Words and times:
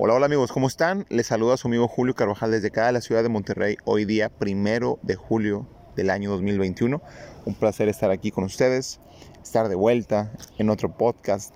Hola, 0.00 0.14
hola 0.14 0.26
amigos, 0.26 0.52
¿cómo 0.52 0.68
están? 0.68 1.06
Les 1.08 1.26
saluda 1.26 1.56
su 1.56 1.66
amigo 1.66 1.88
Julio 1.88 2.14
Carvajal 2.14 2.52
desde 2.52 2.68
acá 2.68 2.86
de 2.86 2.92
la 2.92 3.00
ciudad 3.00 3.24
de 3.24 3.28
Monterrey, 3.28 3.78
hoy 3.84 4.04
día 4.04 4.28
primero 4.28 5.00
de 5.02 5.16
julio 5.16 5.66
del 5.96 6.10
año 6.10 6.30
2021. 6.30 7.02
Un 7.46 7.54
placer 7.56 7.88
estar 7.88 8.12
aquí 8.12 8.30
con 8.30 8.44
ustedes, 8.44 9.00
estar 9.42 9.68
de 9.68 9.74
vuelta 9.74 10.30
en 10.56 10.70
otro 10.70 10.96
podcast. 10.96 11.52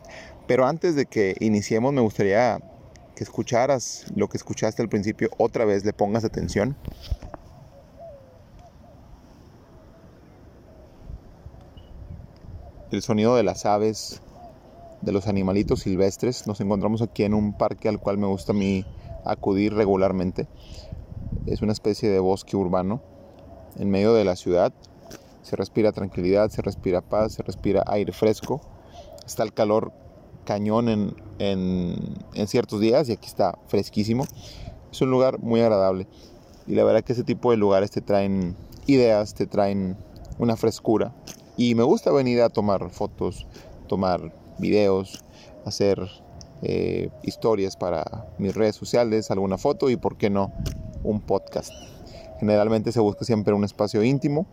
Pero 0.49 0.66
antes 0.66 0.96
de 0.96 1.07
que 1.07 1.36
iniciemos, 1.39 1.93
me 1.93 2.00
gustaría 2.00 2.59
que 3.14 3.23
escucharas 3.23 4.07
lo 4.16 4.29
que 4.29 4.39
escuchaste 4.39 4.82
al 4.82 4.88
principio, 4.88 5.30
otra 5.38 5.64
vez 5.64 5.84
le 5.84 5.93
pongas 5.93 6.24
atención. 6.24 6.77
El 12.90 13.02
sonido 13.02 13.36
de 13.36 13.45
las 13.45 13.66
aves 13.66 14.20
de 15.03 15.12
los 15.12 15.27
animalitos 15.27 15.80
silvestres. 15.80 16.46
Nos 16.46 16.61
encontramos 16.61 17.02
aquí 17.02 17.24
en 17.24 17.34
un 17.34 17.52
parque 17.52 17.88
al 17.88 17.98
cual 17.98 18.19
me 18.19 18.27
gusta 18.27 18.52
a 18.52 18.55
mí 18.55 18.84
acudir 19.25 19.75
regularmente. 19.75 20.48
Es 21.47 21.62
una 21.62 21.73
especie 21.73 22.09
de 22.09 22.20
bosque 22.20 22.56
urbano 22.56 23.02
en 23.78 23.91
medio 23.91 24.15
de 24.15 24.25
la 24.25 24.37
ciudad. 24.37 24.73
Se 25.42 25.56
respira 25.56 25.92
tranquilidad, 25.92 26.51
se 26.51 26.62
respira 26.62 27.01
paz, 27.01 27.33
se 27.33 27.42
respira 27.42 27.83
aire 27.87 28.12
fresco. 28.12 28.61
Está 29.27 29.42
el 29.42 29.52
calor 29.52 29.92
cañón 30.45 30.88
en, 30.88 31.14
en, 31.39 32.48
ciertos 32.48 32.80
días 32.80 33.09
y 33.09 33.12
aquí 33.12 33.27
está 33.27 33.59
fresquísimo. 33.66 34.25
Es 34.91 35.00
un 35.00 35.11
lugar 35.11 35.41
muy 35.41 35.61
agradable. 35.61 36.06
Y 36.66 36.75
la 36.75 36.84
verdad 36.84 37.03
que 37.03 37.12
ese 37.12 37.25
tipo 37.25 37.50
de 37.50 37.56
lugares 37.56 37.91
te 37.91 38.00
traen 38.00 38.56
ideas, 38.87 39.34
te 39.34 39.47
traen 39.47 39.97
una 40.39 40.56
frescura. 40.56 41.12
Y 41.56 41.75
me 41.75 41.83
gusta 41.83 42.12
venir 42.12 42.41
a 42.41 42.48
tomar 42.48 42.91
fotos, 42.91 43.47
tomar 43.89 44.33
videos, 44.62 45.23
hacer 45.66 46.01
eh, 46.62 47.11
historias 47.23 47.77
para 47.77 48.27
mis 48.39 48.55
redes 48.55 48.77
sociales, 48.77 49.31
alguna 49.31 49.59
foto 49.59 49.91
y, 49.91 49.97
por 49.97 50.17
qué 50.17 50.31
no, 50.31 50.53
un 51.05 51.20
podcast. 51.20 51.73
Generalmente 52.41 52.92
se 52.92 53.01
busca 53.01 53.27
siempre 53.27 53.53
un 53.53 53.64
espacio 53.64 54.03
íntimo. 54.03 54.47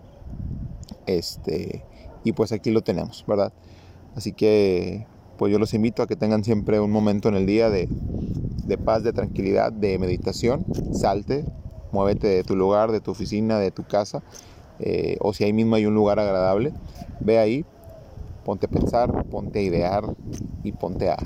Este, 1.06 1.86
y 2.24 2.34
pues 2.34 2.52
aquí 2.52 2.72
lo 2.72 2.82
tenemos, 2.82 3.24
¿verdad? 3.28 3.54
Así 4.16 4.34
que 4.34 5.08
pues 5.40 5.54
yo 5.54 5.58
los 5.58 5.74
invito 5.74 6.04
a 6.04 6.08
que 6.08 6.18
tengan 6.18 6.44
siempre 6.44 6.82
un 6.82 6.92
momento 6.92 7.30
en 7.30 7.36
el 7.36 7.46
día 7.46 7.70
de, 7.70 7.88
paz, 8.84 9.04
de 9.04 9.14
tranquilidad, 9.14 9.72
de 9.72 9.98
meditación. 9.98 10.66
Salte, 10.94 11.46
muévete 11.94 12.28
de 12.28 12.44
tu 12.44 12.58
lugar, 12.58 12.92
de 12.92 13.00
tu 13.00 13.12
oficina, 13.12 13.58
de 13.58 13.72
tu 13.72 13.86
casa. 13.86 14.22
Eh, 14.80 15.18
o 15.22 15.32
si 15.34 15.46
ahí 15.46 15.54
mismo 15.54 15.76
hay 15.76 15.86
un 15.86 15.96
lugar 15.96 16.20
agradable, 16.20 16.74
ve 17.22 17.38
ahí, 17.40 17.66
ponte 18.50 18.66
a 18.66 18.70
pensar, 18.70 19.26
ponte 19.26 19.60
a 19.60 19.62
idear 19.62 20.04
y 20.64 20.72
ponte 20.72 21.12
a, 21.12 21.18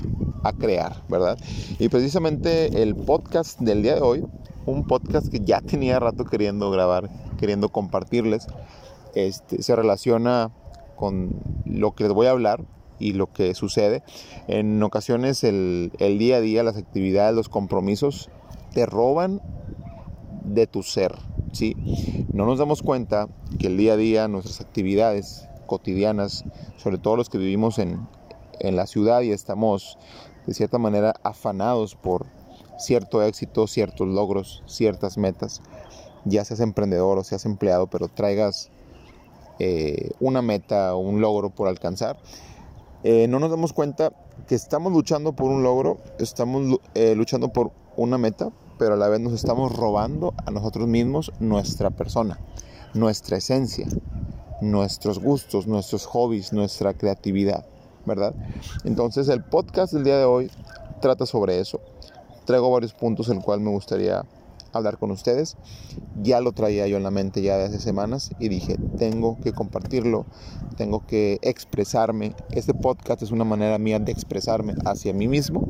crear, 0.58 1.02
¿verdad? 1.08 1.38
Y 1.78 1.88
precisamente 1.88 2.82
el 2.82 2.94
podcast 2.94 3.58
del 3.60 3.82
día 3.82 3.94
de 3.94 4.02
hoy, 4.02 4.26
un 4.66 4.86
podcast 4.86 5.28
que 5.28 5.40
ya 5.40 5.62
tenía 5.62 5.98
rato 5.98 6.26
queriendo 6.26 6.70
grabar, 6.70 7.08
queriendo 7.38 7.70
compartirles, 7.70 8.46
este, 9.14 9.62
se 9.62 9.74
relaciona 9.74 10.50
con 10.96 11.40
lo 11.64 11.94
que 11.94 12.04
les 12.04 12.12
voy 12.12 12.26
a 12.26 12.32
hablar 12.32 12.66
y 12.98 13.14
lo 13.14 13.32
que 13.32 13.54
sucede. 13.54 14.02
En 14.46 14.82
ocasiones 14.82 15.44
el, 15.44 15.92
el 16.00 16.18
día 16.18 16.36
a 16.36 16.40
día, 16.42 16.62
las 16.62 16.76
actividades, 16.76 17.34
los 17.34 17.48
compromisos 17.48 18.28
te 18.74 18.84
roban 18.84 19.40
de 20.44 20.66
tu 20.66 20.82
ser, 20.82 21.14
¿sí? 21.52 21.74
No 22.34 22.44
nos 22.44 22.58
damos 22.58 22.82
cuenta 22.82 23.28
que 23.58 23.68
el 23.68 23.78
día 23.78 23.94
a 23.94 23.96
día, 23.96 24.28
nuestras 24.28 24.60
actividades, 24.60 25.48
cotidianas, 25.66 26.44
sobre 26.76 26.98
todo 26.98 27.16
los 27.16 27.28
que 27.28 27.38
vivimos 27.38 27.78
en, 27.78 28.06
la 28.60 28.86
ciudad 28.86 29.22
y 29.22 29.32
estamos 29.32 29.98
de 30.46 30.54
cierta 30.54 30.78
manera 30.78 31.14
afanados 31.24 31.96
por 31.96 32.26
cierto 32.78 33.20
éxito, 33.22 33.66
ciertos 33.66 34.06
logros, 34.06 34.62
ciertas 34.66 35.18
metas, 35.18 35.60
ya 36.24 36.44
seas 36.44 36.60
emprendedor 36.60 37.18
o 37.18 37.24
seas 37.24 37.46
empleado, 37.46 37.88
pero 37.88 38.08
traigas 38.08 38.70
eh, 39.58 40.10
una 40.20 40.40
meta 40.40 40.94
o 40.94 40.98
un 40.98 41.20
logro 41.20 41.50
por 41.50 41.68
alcanzar, 41.68 42.16
eh, 43.02 43.28
no 43.28 43.38
nos 43.38 43.50
damos 43.50 43.74
cuenta 43.74 44.12
que 44.48 44.54
estamos 44.54 44.90
luchando 44.90 45.34
por 45.34 45.50
un 45.50 45.62
logro, 45.62 45.98
estamos 46.18 46.80
eh, 46.94 47.14
luchando 47.14 47.52
por 47.52 47.70
una 47.96 48.16
meta, 48.16 48.50
pero 48.78 48.94
a 48.94 48.96
la 48.96 49.08
vez 49.08 49.20
nos 49.20 49.34
estamos 49.34 49.76
robando 49.76 50.32
a 50.46 50.50
nosotros 50.50 50.88
mismos 50.88 51.30
nuestra 51.38 51.90
persona, 51.90 52.38
nuestra 52.94 53.36
esencia, 53.36 53.86
nuestros 54.70 55.18
gustos, 55.18 55.66
nuestros 55.66 56.06
hobbies, 56.06 56.52
nuestra 56.52 56.94
creatividad, 56.94 57.66
¿verdad? 58.06 58.34
Entonces 58.84 59.28
el 59.28 59.44
podcast 59.44 59.92
del 59.92 60.04
día 60.04 60.18
de 60.18 60.24
hoy 60.24 60.50
trata 61.00 61.26
sobre 61.26 61.60
eso. 61.60 61.80
Traigo 62.44 62.70
varios 62.70 62.92
puntos 62.92 63.28
en 63.28 63.38
el 63.38 63.42
cual 63.42 63.60
me 63.60 63.70
gustaría 63.70 64.24
hablar 64.72 64.98
con 64.98 65.10
ustedes. 65.10 65.56
Ya 66.22 66.40
lo 66.40 66.52
traía 66.52 66.86
yo 66.86 66.96
en 66.96 67.02
la 67.02 67.10
mente 67.10 67.42
ya 67.42 67.56
de 67.56 67.64
hace 67.64 67.78
semanas 67.78 68.30
y 68.38 68.48
dije, 68.48 68.76
tengo 68.98 69.38
que 69.40 69.52
compartirlo, 69.52 70.26
tengo 70.76 71.06
que 71.06 71.38
expresarme. 71.42 72.34
Este 72.50 72.74
podcast 72.74 73.22
es 73.22 73.30
una 73.30 73.44
manera 73.44 73.78
mía 73.78 73.98
de 73.98 74.12
expresarme 74.12 74.74
hacia 74.84 75.12
mí 75.12 75.28
mismo 75.28 75.68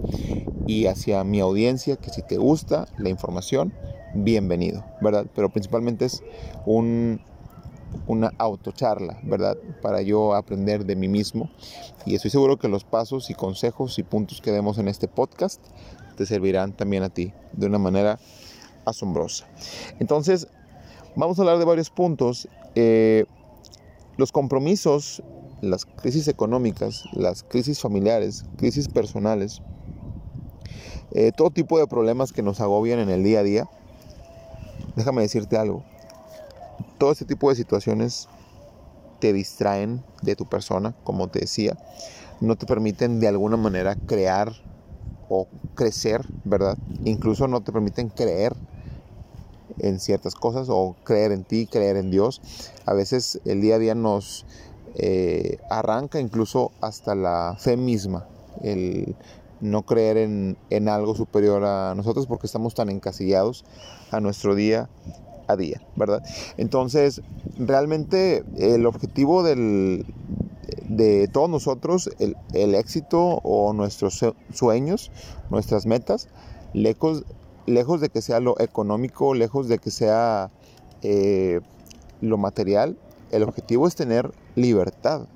y 0.66 0.86
hacia 0.86 1.22
mi 1.24 1.40
audiencia, 1.40 1.96
que 1.96 2.10
si 2.10 2.22
te 2.22 2.38
gusta 2.38 2.88
la 2.98 3.10
información, 3.10 3.74
bienvenido, 4.14 4.84
¿verdad? 5.00 5.26
Pero 5.34 5.50
principalmente 5.50 6.06
es 6.06 6.22
un 6.64 7.20
una 8.06 8.32
autocharla, 8.38 9.18
¿verdad? 9.22 9.56
Para 9.82 10.02
yo 10.02 10.34
aprender 10.34 10.84
de 10.84 10.96
mí 10.96 11.08
mismo. 11.08 11.50
Y 12.06 12.14
estoy 12.14 12.30
seguro 12.30 12.58
que 12.58 12.68
los 12.68 12.84
pasos 12.84 13.30
y 13.30 13.34
consejos 13.34 13.98
y 13.98 14.02
puntos 14.02 14.40
que 14.40 14.52
demos 14.52 14.78
en 14.78 14.88
este 14.88 15.08
podcast 15.08 15.60
te 16.16 16.26
servirán 16.26 16.72
también 16.72 17.02
a 17.02 17.08
ti 17.08 17.32
de 17.52 17.66
una 17.66 17.78
manera 17.78 18.18
asombrosa. 18.84 19.46
Entonces, 19.98 20.46
vamos 21.16 21.38
a 21.38 21.42
hablar 21.42 21.58
de 21.58 21.64
varios 21.64 21.90
puntos. 21.90 22.48
Eh, 22.74 23.24
los 24.16 24.30
compromisos, 24.30 25.22
las 25.60 25.86
crisis 25.86 26.28
económicas, 26.28 27.04
las 27.12 27.42
crisis 27.42 27.80
familiares, 27.80 28.44
crisis 28.56 28.88
personales, 28.88 29.60
eh, 31.12 31.32
todo 31.36 31.50
tipo 31.50 31.78
de 31.78 31.86
problemas 31.86 32.32
que 32.32 32.42
nos 32.42 32.60
agobian 32.60 32.98
en 32.98 33.08
el 33.08 33.24
día 33.24 33.40
a 33.40 33.42
día. 33.42 33.68
Déjame 34.96 35.22
decirte 35.22 35.56
algo 35.56 35.82
todo 36.98 37.12
este 37.12 37.24
tipo 37.24 37.50
de 37.50 37.56
situaciones 37.56 38.28
te 39.20 39.32
distraen 39.32 40.02
de 40.22 40.36
tu 40.36 40.46
persona, 40.46 40.94
como 41.04 41.28
te 41.28 41.40
decía, 41.40 41.76
no 42.40 42.56
te 42.56 42.66
permiten 42.66 43.20
de 43.20 43.28
alguna 43.28 43.56
manera 43.56 43.96
crear 43.96 44.52
o 45.28 45.48
crecer, 45.74 46.26
¿verdad? 46.44 46.76
Incluso 47.04 47.48
no 47.48 47.62
te 47.62 47.72
permiten 47.72 48.08
creer 48.08 48.54
en 49.78 49.98
ciertas 49.98 50.34
cosas 50.34 50.68
o 50.70 50.96
creer 51.04 51.32
en 51.32 51.44
ti, 51.44 51.66
creer 51.66 51.96
en 51.96 52.10
Dios. 52.10 52.40
A 52.86 52.92
veces 52.92 53.40
el 53.44 53.60
día 53.60 53.76
a 53.76 53.78
día 53.78 53.94
nos 53.94 54.46
eh, 54.94 55.58
arranca 55.70 56.20
incluso 56.20 56.72
hasta 56.80 57.14
la 57.14 57.56
fe 57.58 57.76
misma, 57.76 58.26
el 58.62 59.16
no 59.60 59.82
creer 59.82 60.18
en, 60.18 60.56
en 60.70 60.88
algo 60.88 61.14
superior 61.14 61.64
a 61.64 61.94
nosotros 61.94 62.26
porque 62.26 62.46
estamos 62.46 62.74
tan 62.74 62.90
encasillados 62.90 63.64
a 64.10 64.20
nuestro 64.20 64.54
día 64.54 64.88
a 65.46 65.56
día, 65.56 65.80
¿verdad? 65.96 66.22
Entonces, 66.56 67.22
realmente 67.58 68.44
el 68.56 68.86
objetivo 68.86 69.42
del, 69.42 70.06
de 70.88 71.28
todos 71.28 71.48
nosotros, 71.48 72.10
el, 72.18 72.74
éxito 72.74 73.40
o 73.42 73.72
nuestros 73.72 74.24
sueños, 74.52 75.10
nuestras 75.50 75.86
metas, 75.86 76.28
lejos, 76.72 77.24
lejos 77.66 78.00
de 78.00 78.08
que 78.08 78.22
sea 78.22 78.40
lo 78.40 78.58
económico, 78.60 79.34
lejos 79.34 79.68
de 79.68 79.78
que 79.78 79.90
sea 79.90 80.50
eh, 81.02 81.60
lo 82.20 82.38
material, 82.38 82.96
el 83.30 83.42
objetivo 83.42 83.86
es 83.86 83.94
tener 83.94 84.30
libertad. 84.54 85.26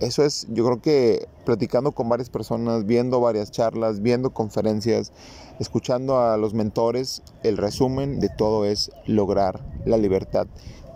Eso 0.00 0.24
es, 0.24 0.46
yo 0.50 0.64
creo 0.64 0.80
que 0.80 1.28
platicando 1.44 1.92
con 1.92 2.08
varias 2.08 2.30
personas, 2.30 2.86
viendo 2.86 3.20
varias 3.20 3.50
charlas, 3.50 4.00
viendo 4.00 4.30
conferencias, 4.30 5.12
escuchando 5.58 6.20
a 6.20 6.36
los 6.36 6.54
mentores, 6.54 7.22
el 7.42 7.56
resumen 7.56 8.20
de 8.20 8.28
todo 8.28 8.64
es 8.64 8.92
lograr 9.06 9.60
la 9.84 9.96
libertad, 9.96 10.46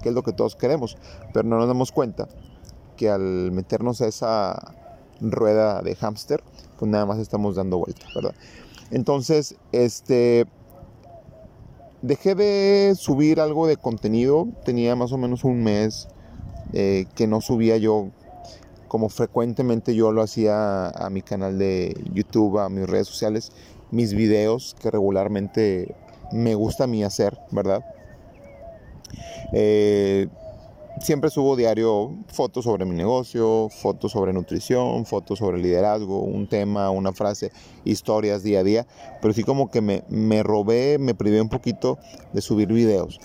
que 0.03 0.11
es 0.11 0.15
lo 0.15 0.23
que 0.23 0.33
todos 0.33 0.55
queremos, 0.55 0.97
pero 1.33 1.49
no 1.49 1.59
nos 1.59 1.67
damos 1.67 1.91
cuenta 1.91 2.29
que 2.97 3.09
al 3.09 3.51
meternos 3.51 4.01
a 4.03 4.07
esa 4.07 4.75
rueda 5.21 5.83
de 5.83 5.97
hámster, 5.97 6.43
pues 6.79 6.91
nada 6.91 7.07
más 7.07 7.19
estamos 7.19 7.57
dando 7.57 7.79
vueltas, 7.79 8.09
¿verdad? 8.15 8.35
Entonces, 8.93 9.57
este, 9.73 10.47
dejé 12.03 12.35
de 12.35 12.95
subir 12.97 13.41
algo 13.41 13.67
de 13.67 13.77
contenido, 13.77 14.47
tenía 14.65 14.95
más 14.95 15.13
o 15.13 15.19
menos 15.19 15.43
un 15.43 15.65
mes 15.65 16.09
eh, 16.73 17.07
que 17.17 17.27
no 17.27 17.41
subía 17.41 17.77
yo 17.79 18.11
como 18.93 19.09
frecuentemente 19.09 19.95
yo 19.95 20.13
lo 20.13 20.21
hacía 20.21 20.91
a 20.91 21.09
mi 21.09 21.23
canal 21.23 21.59
de 21.59 21.97
YouTube, 22.13 22.59
a 22.59 22.69
mis 22.69 22.87
redes 22.87 23.09
sociales, 23.09 23.51
mis 23.91 24.13
videos 24.13 24.77
que 24.83 24.91
regularmente 24.91 25.95
me 26.31 26.55
gusta 26.55 26.85
a 26.85 26.87
mí 26.87 27.03
hacer, 27.03 27.39
¿verdad? 27.53 27.83
Eh, 29.55 30.29
siempre 31.01 31.31
subo 31.31 31.57
diario 31.57 32.13
fotos 32.27 32.65
sobre 32.65 32.85
mi 32.85 32.95
negocio, 32.95 33.71
fotos 33.71 34.13
sobre 34.13 34.35
nutrición, 34.35 35.07
fotos 35.07 35.39
sobre 35.39 35.57
liderazgo, 35.57 36.21
un 36.21 36.47
tema, 36.47 36.91
una 36.91 37.15
frase, 37.15 37.51
historias 37.87 38.43
día 38.43 38.61
a 38.61 38.63
día, 38.63 38.87
pero 39.23 39.33
sí 39.33 39.43
como 39.43 39.71
que 39.71 39.81
me, 39.81 40.05
me 40.11 40.43
robé, 40.43 40.99
me 40.99 41.15
privé 41.15 41.41
un 41.41 41.49
poquito 41.49 41.97
de 42.35 42.43
subir 42.43 42.69
videos 42.69 43.21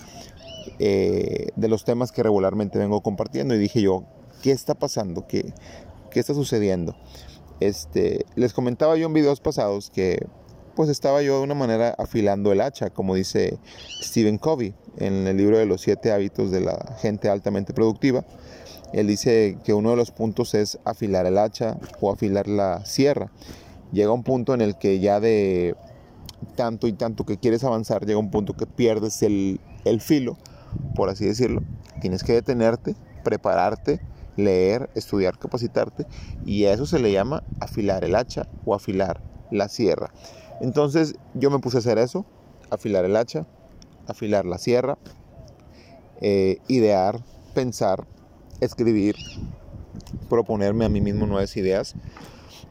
eh, 0.78 1.48
de 1.56 1.68
los 1.68 1.84
temas 1.84 2.10
que 2.10 2.22
regularmente 2.22 2.78
vengo 2.78 3.02
compartiendo 3.02 3.54
y 3.54 3.58
dije 3.58 3.82
yo, 3.82 4.04
¿qué 4.42 4.52
está 4.52 4.74
pasando? 4.74 5.26
¿Qué, 5.26 5.52
qué 6.10 6.20
está 6.20 6.34
sucediendo? 6.34 6.94
Este, 7.60 8.24
les 8.36 8.52
comentaba 8.52 8.96
yo 8.96 9.06
en 9.06 9.12
videos 9.12 9.40
pasados 9.40 9.90
que 9.90 10.26
pues 10.76 10.90
estaba 10.90 11.22
yo 11.22 11.38
de 11.38 11.42
una 11.42 11.54
manera 11.54 11.92
afilando 11.98 12.52
el 12.52 12.60
hacha, 12.60 12.90
como 12.90 13.16
dice 13.16 13.58
Stephen 14.00 14.38
Covey 14.38 14.74
en 14.98 15.26
el 15.26 15.36
libro 15.36 15.58
de 15.58 15.66
los 15.66 15.80
siete 15.80 16.12
hábitos 16.12 16.52
de 16.52 16.60
la 16.60 16.96
gente 17.00 17.28
altamente 17.28 17.72
productiva. 17.72 18.24
Él 18.92 19.08
dice 19.08 19.58
que 19.64 19.74
uno 19.74 19.90
de 19.90 19.96
los 19.96 20.12
puntos 20.12 20.54
es 20.54 20.78
afilar 20.84 21.26
el 21.26 21.36
hacha 21.36 21.76
o 22.00 22.12
afilar 22.12 22.46
la 22.46 22.84
sierra. 22.84 23.32
Llega 23.90 24.12
un 24.12 24.22
punto 24.22 24.54
en 24.54 24.60
el 24.60 24.78
que 24.78 25.00
ya 25.00 25.18
de 25.18 25.74
tanto 26.54 26.86
y 26.86 26.92
tanto 26.92 27.26
que 27.26 27.38
quieres 27.38 27.64
avanzar, 27.64 28.06
llega 28.06 28.18
un 28.18 28.30
punto 28.30 28.54
que 28.54 28.66
pierdes 28.66 29.22
el, 29.22 29.60
el 29.84 30.00
filo, 30.00 30.36
por 30.94 31.08
así 31.08 31.26
decirlo. 31.26 31.62
Tienes 32.00 32.22
que 32.22 32.34
detenerte, 32.34 32.94
prepararte, 33.24 34.00
leer, 34.38 34.88
estudiar, 34.94 35.38
capacitarte 35.38 36.06
y 36.46 36.64
a 36.64 36.72
eso 36.72 36.86
se 36.86 36.98
le 36.98 37.12
llama 37.12 37.42
afilar 37.60 38.04
el 38.04 38.14
hacha 38.14 38.48
o 38.64 38.74
afilar 38.74 39.20
la 39.50 39.68
sierra. 39.68 40.10
Entonces 40.60 41.16
yo 41.34 41.50
me 41.50 41.58
puse 41.58 41.76
a 41.76 41.80
hacer 41.80 41.98
eso, 41.98 42.24
afilar 42.70 43.04
el 43.04 43.16
hacha, 43.16 43.46
afilar 44.06 44.46
la 44.46 44.58
sierra, 44.58 44.96
eh, 46.20 46.58
idear, 46.68 47.20
pensar, 47.54 48.06
escribir, 48.60 49.16
proponerme 50.28 50.84
a 50.84 50.88
mí 50.88 51.00
mismo 51.00 51.26
nuevas 51.26 51.56
ideas. 51.56 51.94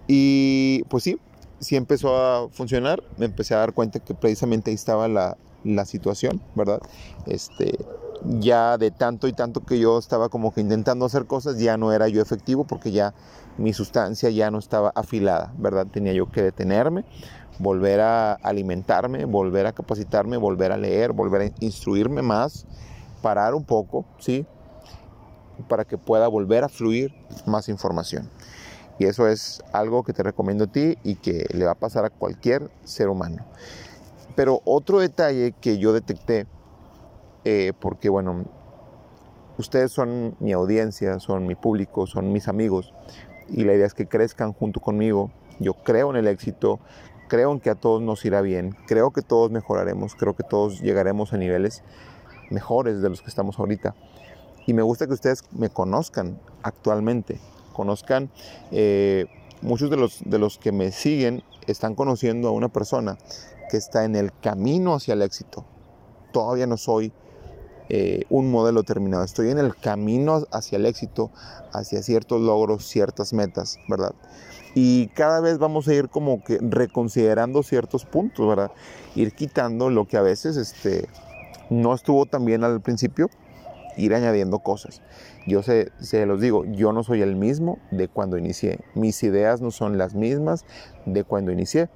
Y 0.08 0.84
pues 0.90 1.04
sí, 1.04 1.18
sí 1.60 1.76
empezó 1.76 2.16
a 2.16 2.50
funcionar, 2.50 3.04
me 3.18 3.26
empecé 3.26 3.56
a 3.56 3.58
dar 3.58 3.74
cuenta 3.74 4.00
que 4.00 4.14
precisamente 4.14 4.72
ahí 4.72 4.76
estaba 4.76 5.08
la, 5.08 5.38
la 5.64 5.86
situación, 5.86 6.42
¿verdad? 6.56 6.80
Este, 7.26 7.78
ya 8.24 8.78
de 8.78 8.92
tanto 8.92 9.28
y 9.28 9.34
tanto 9.34 9.62
que 9.62 9.80
yo 9.80 9.98
estaba 9.98 10.30
como 10.30 10.54
que 10.54 10.62
intentando 10.62 11.06
hacer 11.06 11.26
cosas, 11.26 11.58
ya 11.60 11.78
no 11.78 11.92
era 11.92 12.08
yo 12.08 12.22
efectivo 12.22 12.66
porque 12.66 12.92
ya 12.92 13.14
mi 13.58 13.74
sustancia 13.74 14.30
ya 14.30 14.52
no 14.52 14.60
estaba 14.60 14.92
afilada, 14.96 15.54
¿verdad? 15.58 15.88
Tenía 15.88 16.14
yo 16.14 16.30
que 16.32 16.42
detenerme, 16.42 17.06
volver 17.60 18.02
a 18.02 18.34
alimentarme, 18.34 19.26
volver 19.26 19.66
a 19.66 19.74
capacitarme, 19.74 20.38
volver 20.38 20.72
a 20.72 20.78
leer, 20.78 21.12
volver 21.12 21.42
a 21.42 21.52
instruirme 21.60 22.22
más, 22.22 22.66
parar 23.22 23.56
un 23.56 23.64
poco, 23.64 24.06
¿sí? 24.20 24.46
Para 25.68 25.86
que 25.86 25.98
pueda 25.98 26.28
volver 26.28 26.64
a 26.64 26.70
fluir 26.70 27.14
más 27.46 27.70
información. 27.70 28.30
Y 29.00 29.06
eso 29.06 29.28
es 29.28 29.64
algo 29.74 30.04
que 30.04 30.14
te 30.14 30.24
recomiendo 30.24 30.66
a 30.66 30.68
ti 30.68 30.98
y 31.04 31.16
que 31.16 31.46
le 31.52 31.66
va 31.66 31.72
a 31.72 31.76
pasar 31.76 32.06
a 32.06 32.10
cualquier 32.10 32.70
ser 32.84 33.10
humano. 33.10 33.46
Pero 34.36 34.62
otro 34.66 35.00
detalle 35.00 35.54
que 35.60 35.78
yo 35.78 35.94
detecté, 35.94 36.48
eh, 37.50 37.72
porque 37.80 38.10
bueno, 38.10 38.44
ustedes 39.58 39.94
son 39.94 40.36
mi 40.42 40.52
audiencia, 40.52 41.18
son 41.20 41.48
mi 41.48 41.56
público, 41.56 42.06
son 42.06 42.34
mis 42.34 42.50
amigos, 42.50 42.94
y 43.48 43.64
la 43.64 43.74
idea 43.74 43.86
es 43.86 43.94
que 43.94 44.06
crezcan 44.06 44.52
junto 44.52 44.82
conmigo. 44.82 45.32
Yo 45.58 45.74
creo 45.74 46.10
en 46.10 46.18
el 46.18 46.28
éxito, 46.28 46.82
creo 47.30 47.54
en 47.54 47.62
que 47.62 47.70
a 47.70 47.76
todos 47.76 48.02
nos 48.02 48.26
irá 48.26 48.42
bien, 48.42 48.76
creo 48.86 49.12
que 49.12 49.22
todos 49.22 49.50
mejoraremos, 49.50 50.14
creo 50.16 50.36
que 50.36 50.44
todos 50.44 50.82
llegaremos 50.82 51.32
a 51.32 51.38
niveles 51.38 51.84
mejores 52.50 53.02
de 53.02 53.08
los 53.10 53.22
que 53.22 53.30
estamos 53.30 53.58
ahorita. 53.58 53.96
Y 54.66 54.74
me 54.74 54.82
gusta 54.82 55.08
que 55.08 55.14
ustedes 55.14 55.46
me 55.52 55.70
conozcan 55.70 56.42
actualmente, 56.64 57.40
conozcan, 57.72 58.30
eh, 58.72 59.26
muchos 59.62 59.90
de 59.90 59.96
los, 59.96 60.22
de 60.26 60.38
los 60.38 60.58
que 60.58 60.74
me 60.74 60.92
siguen 60.92 61.44
están 61.66 61.96
conociendo 61.96 62.50
a 62.50 62.52
una 62.52 62.68
persona 62.68 63.18
que 63.72 63.78
está 63.78 64.04
en 64.04 64.18
el 64.18 64.34
camino 64.34 64.96
hacia 64.96 65.14
el 65.14 65.22
éxito. 65.22 65.64
Todavía 66.34 66.68
no 66.68 66.76
soy 66.76 67.14
eh, 67.90 68.24
un 68.30 68.52
modelo 68.52 68.84
terminado, 68.84 69.24
estoy 69.24 69.50
en 69.50 69.60
el 69.60 69.76
camino 69.76 70.44
hacia 70.52 70.78
el 70.78 70.86
éxito, 70.86 71.32
hacia 71.72 72.02
ciertos 72.04 72.42
logros, 72.42 72.86
ciertas 72.86 73.34
metas, 73.34 73.80
¿verdad? 73.88 74.14
Y 74.76 75.08
cada 75.08 75.40
vez 75.40 75.58
vamos 75.58 75.88
a 75.88 75.94
ir 75.94 76.10
como 76.10 76.44
que 76.44 76.60
reconsiderando 76.62 77.64
ciertos 77.64 78.06
puntos, 78.06 78.48
¿verdad? 78.48 78.72
Ir 79.16 79.34
quitando 79.34 79.90
lo 79.90 80.06
que 80.06 80.18
a 80.18 80.22
veces 80.22 80.58
este, 80.58 81.08
no 81.70 81.94
estuvo 81.94 82.26
tan 82.26 82.46
bien 82.46 82.64
al 82.64 82.82
principio, 82.82 83.30
ir 83.98 84.14
añadiendo 84.14 84.60
cosas. 84.60 85.02
Yo 85.48 85.64
se, 85.64 85.92
se 86.00 86.26
los 86.26 86.42
digo, 86.42 86.66
yo 86.66 86.94
no 86.94 87.04
soy 87.04 87.22
el 87.22 87.36
mismo 87.36 87.80
de 87.92 88.08
cuando 88.08 88.38
inicié. 88.38 88.80
Mis 88.94 89.24
ideas 89.24 89.62
no 89.62 89.72
son 89.72 89.98
las 89.98 90.14
mismas 90.14 90.66
de 91.06 91.24
cuando 91.24 91.52
inicié. 91.52 91.90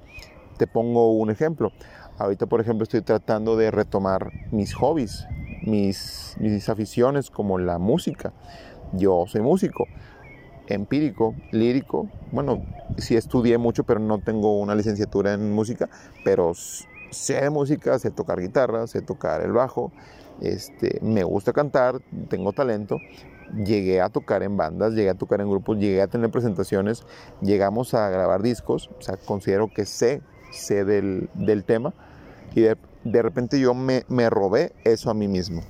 Te 0.56 0.66
pongo 0.66 1.12
un 1.12 1.30
ejemplo. 1.30 1.70
Ahorita, 2.18 2.46
por 2.46 2.60
ejemplo, 2.60 2.84
estoy 2.84 3.02
tratando 3.02 3.56
de 3.56 3.70
retomar 3.70 4.30
mis 4.50 4.74
hobbies, 4.74 5.26
mis, 5.62 6.36
mis 6.38 6.68
aficiones 6.68 7.30
como 7.30 7.58
la 7.58 7.78
música. 7.78 8.32
Yo 8.92 9.24
soy 9.26 9.40
músico 9.40 9.86
empírico, 10.66 11.34
lírico. 11.50 12.08
Bueno, 12.30 12.64
sí 12.98 13.16
estudié 13.16 13.58
mucho, 13.58 13.84
pero 13.84 14.00
no 14.00 14.18
tengo 14.18 14.58
una 14.60 14.74
licenciatura 14.74 15.34
en 15.34 15.52
música, 15.52 15.88
pero 16.24 16.52
sé 16.54 17.40
de 17.40 17.50
música, 17.50 17.98
sé 17.98 18.10
tocar 18.10 18.40
guitarra, 18.40 18.86
sé 18.86 19.02
tocar 19.02 19.42
el 19.42 19.52
bajo, 19.52 19.92
este, 20.40 20.98
me 21.02 21.24
gusta 21.24 21.52
cantar, 21.52 22.00
tengo 22.28 22.52
talento. 22.52 22.98
Llegué 23.64 24.00
a 24.00 24.08
tocar 24.08 24.42
en 24.42 24.56
bandas, 24.56 24.94
llegué 24.94 25.10
a 25.10 25.14
tocar 25.14 25.40
en 25.42 25.50
grupos, 25.50 25.78
llegué 25.78 26.00
a 26.00 26.06
tener 26.06 26.30
presentaciones, 26.30 27.04
llegamos 27.42 27.92
a 27.92 28.08
grabar 28.08 28.40
discos, 28.40 28.88
o 28.98 29.02
sea, 29.02 29.18
considero 29.18 29.68
que 29.68 29.84
sé, 29.84 30.22
sé 30.50 30.86
del, 30.86 31.28
tema 31.66 31.92
y 32.54 32.62
de, 32.62 32.78
de 33.04 33.22
repente 33.22 33.58
yo 33.58 33.74
me, 33.74 34.04
robé 34.30 34.72
eso 34.84 35.10
a 35.10 35.14
mí 35.14 35.28
mismo 35.28 35.62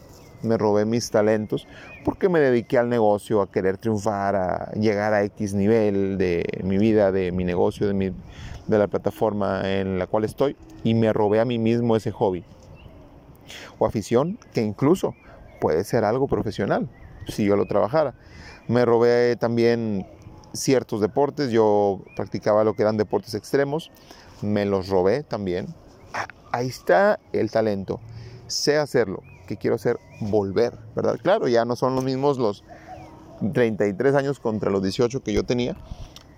me 0.43 0.59
robé 0.59 0.85
mis 0.85 1.11
talentos 1.11 1.69
porque 2.05 2.29
me 2.29 2.41
dediqué 2.41 2.77
al 2.77 2.89
negocio, 2.89 3.43
a 3.43 3.51
querer 3.51 3.79
triunfar, 3.79 4.35
a 4.35 4.73
llegar 4.73 5.15
a 5.15 5.23
X 5.23 5.55
nivel 5.55 6.19
de 6.19 6.45
mi 6.65 6.79
vida, 6.79 7.13
de 7.13 7.31
mi 7.31 7.45
negocio, 7.45 7.87
de, 7.87 7.95
mi, 7.95 8.11
de 8.67 8.79
la 8.79 8.89
plataforma 8.89 9.63
en 9.65 10.01
la 10.01 10.09
cual 10.09 10.25
estoy 10.25 10.57
y 10.83 10.95
me 10.95 11.13
robé 11.13 11.39
a 11.39 11.45
mí 11.45 11.59
mismo 11.61 11.95
ese 11.95 12.11
hobby 12.11 12.45
o 13.79 13.87
afición 13.87 14.39
que 14.53 14.63
incluso 14.63 15.15
puede 15.61 15.85
ser 15.85 16.05
algo 16.05 16.27
profesional 16.27 16.89
si 17.29 17.45
yo 17.45 17.57
lo 17.57 17.67
trabajara. 17.67 18.15
Me 18.69 18.85
robé 18.85 19.37
también 19.37 20.07
ciertos 20.53 21.01
deportes, 21.01 21.51
yo 21.51 22.03
practicaba 22.17 22.65
lo 22.65 22.75
que 22.75 22.83
eran 22.83 22.97
deportes 22.97 23.35
extremos, 23.35 23.91
me 24.41 24.65
los 24.65 24.89
robé 24.89 25.23
también. 25.23 25.67
Ah, 26.53 26.59
ahí 26.59 26.69
está 26.69 27.19
el 27.33 27.51
talento, 27.51 28.01
sé 28.47 28.77
hacerlo, 28.77 29.23
que 29.47 29.57
quiero 29.57 29.77
hacer 29.77 29.99
volver, 30.21 30.79
¿verdad? 30.95 31.19
Claro, 31.23 31.49
ya 31.49 31.65
no 31.65 31.77
son 31.77 31.95
los 31.95 32.05
mismos 32.05 32.39
los 32.39 32.65
33 33.53 34.15
años 34.15 34.39
contra 34.39 34.71
los 34.71 34.83
18 34.83 35.23
que 35.23 35.33
yo 35.33 35.45
tenía, 35.45 35.77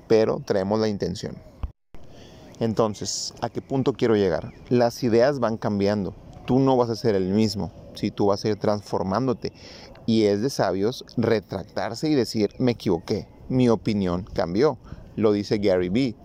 pero 0.08 0.40
traemos 0.44 0.80
la 0.80 0.88
intención. 0.88 1.36
Entonces, 2.60 3.34
¿a 3.40 3.48
qué 3.48 3.60
punto 3.60 3.94
quiero 3.94 4.14
llegar? 4.14 4.52
Las 4.68 5.02
ideas 5.02 5.40
van 5.40 5.56
cambiando. 5.56 6.14
Tú 6.46 6.60
no 6.60 6.76
vas 6.76 6.90
a 6.90 6.94
ser 6.94 7.14
el 7.16 7.30
mismo, 7.30 7.72
si 7.94 8.10
tú 8.10 8.26
vas 8.26 8.44
a 8.44 8.48
ir 8.48 8.56
transformándote. 8.56 9.52
Y 10.06 10.24
es 10.24 10.40
de 10.42 10.50
sabios 10.50 11.04
retractarse 11.16 12.08
y 12.08 12.14
decir, 12.14 12.50
me 12.58 12.72
equivoqué, 12.72 13.26
mi 13.48 13.68
opinión 13.68 14.24
cambió. 14.32 14.78
Lo 15.16 15.32
dice 15.32 15.58
Gary 15.58 15.88
Vee. 15.88 16.16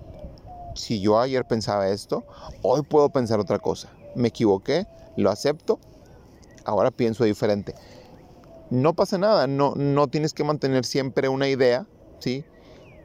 Si 0.76 1.02
yo 1.02 1.20
ayer 1.20 1.46
pensaba 1.46 1.90
esto, 1.90 2.24
hoy 2.62 2.82
puedo 2.84 3.10
pensar 3.10 3.40
otra 3.40 3.60
cosa. 3.60 3.90
Me 4.16 4.30
equivoqué, 4.30 4.86
lo 5.16 5.30
acepto 5.30 5.80
ahora 6.70 6.92
pienso 6.92 7.24
diferente. 7.24 7.74
No 8.70 8.94
pasa 8.94 9.18
nada, 9.18 9.48
no, 9.48 9.74
no 9.76 10.08
tienes 10.08 10.34
que 10.34 10.44
mantener 10.44 10.86
siempre 10.86 11.28
una 11.28 11.48
idea, 11.48 11.88
¿sí? 12.20 12.46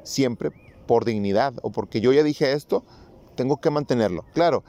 Siempre 0.02 0.50
por 0.86 1.04
dignidad 1.04 1.54
o 1.62 1.70
porque 1.70 2.00
yo 2.00 2.12
ya 2.12 2.22
dije 2.22 2.52
esto, 2.52 2.84
tengo 3.34 3.56
que 3.56 3.70
mantenerlo. 3.70 4.24
Claro, 4.34 4.62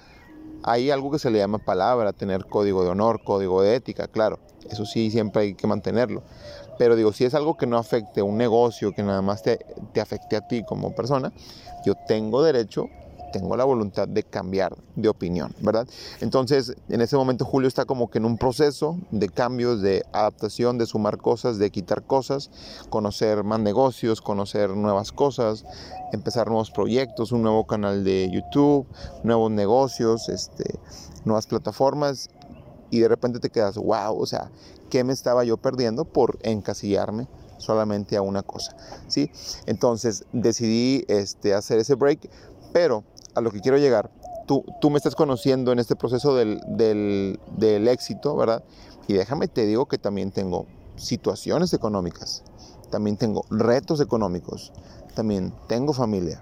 hay 0.64 0.90
algo 0.90 1.12
que 1.12 1.20
se 1.20 1.30
le 1.30 1.40
llama 1.40 1.60
palabra, 1.60 2.14
tener 2.14 2.46
código 2.46 2.84
de 2.84 2.90
honor, 2.90 3.22
código 3.24 3.62
de 3.62 3.76
ética, 3.76 4.08
claro, 4.08 4.40
eso 4.70 4.86
sí, 4.86 5.12
siempre 5.12 5.42
hay 5.42 5.56
que 5.56 5.68
mantenerlo. 5.68 6.24
Pero 6.78 6.96
digo, 6.96 7.14
si 7.14 7.26
es 7.26 7.34
algo 7.34 7.58
que 7.58 7.68
no 7.68 7.78
afecte 7.78 8.22
a 8.22 8.24
un 8.24 8.38
negocio, 8.38 8.94
que 8.94 9.04
nada 9.04 9.22
más 9.22 9.44
te, 9.44 9.60
te 9.94 10.02
afecte 10.02 10.36
a 10.36 10.48
ti 10.48 10.64
como 10.64 10.94
persona, 10.94 11.32
yo 11.86 11.94
tengo 12.08 12.44
derecho 12.44 12.90
tengo 13.36 13.58
la 13.58 13.66
voluntad 13.66 14.08
de 14.08 14.24
cambiar 14.24 14.78
de 14.96 15.10
opinión, 15.10 15.54
¿verdad? 15.60 15.86
Entonces, 16.22 16.74
en 16.88 17.02
ese 17.02 17.18
momento 17.18 17.44
Julio 17.44 17.68
está 17.68 17.84
como 17.84 18.10
que 18.10 18.18
en 18.18 18.24
un 18.24 18.38
proceso 18.38 18.98
de 19.12 19.28
cambios, 19.28 19.82
de 19.82 20.06
adaptación, 20.14 20.78
de 20.78 20.86
sumar 20.86 21.18
cosas, 21.18 21.58
de 21.58 21.70
quitar 21.70 22.04
cosas, 22.04 22.50
conocer 22.90 23.44
más 23.44 23.60
negocios, 23.60 24.22
conocer 24.22 24.70
nuevas 24.70 25.12
cosas, 25.12 25.66
empezar 26.14 26.48
nuevos 26.48 26.72
proyectos, 26.72 27.34
un 27.34 27.42
nuevo 27.42 27.68
canal 27.68 28.06
de 28.06 28.30
YouTube, 28.32 28.88
nuevos 29.24 29.52
negocios, 29.52 30.30
este, 30.30 30.80
nuevas 31.26 31.46
plataformas 31.46 32.30
y 32.96 33.02
de 33.02 33.10
repente 33.10 33.40
te 33.40 33.50
quedas, 33.50 33.76
wow, 33.76 34.18
o 34.18 34.26
sea, 34.26 34.50
¿qué 34.90 35.04
me 35.04 35.12
estaba 35.12 35.44
yo 35.44 35.58
perdiendo 35.58 36.06
por 36.06 36.38
encasillarme 36.44 37.28
solamente 37.58 38.16
a 38.16 38.22
una 38.22 38.42
cosa? 38.42 38.78
¿sí? 39.10 39.30
Entonces 39.66 40.24
decidí 40.32 41.04
este, 41.10 41.54
hacer 41.54 41.80
ese 41.80 41.96
break, 41.96 42.30
pero 42.72 43.04
a 43.34 43.42
lo 43.42 43.52
que 43.52 43.60
quiero 43.60 43.78
llegar, 43.78 44.10
tú, 44.48 44.64
tú 44.80 44.90
me 44.90 44.98
estás 44.98 45.14
conociendo 45.14 45.74
en 45.74 45.80
este 45.80 45.98
proceso 45.98 46.36
del, 46.36 46.62
del, 46.68 47.38
del 47.58 47.90
éxito, 47.90 48.34
¿verdad? 48.38 48.64
Y 49.10 49.14
déjame 49.14 49.50
te 49.50 49.66
digo 49.66 49.88
que 49.88 49.98
también 49.98 50.32
tengo 50.32 50.66
situaciones 50.96 51.74
económicas, 51.74 52.44
también 52.92 53.18
tengo 53.18 53.44
retos 53.50 54.00
económicos, 54.00 54.72
también 55.16 55.54
tengo 55.68 55.92
familia, 55.92 56.42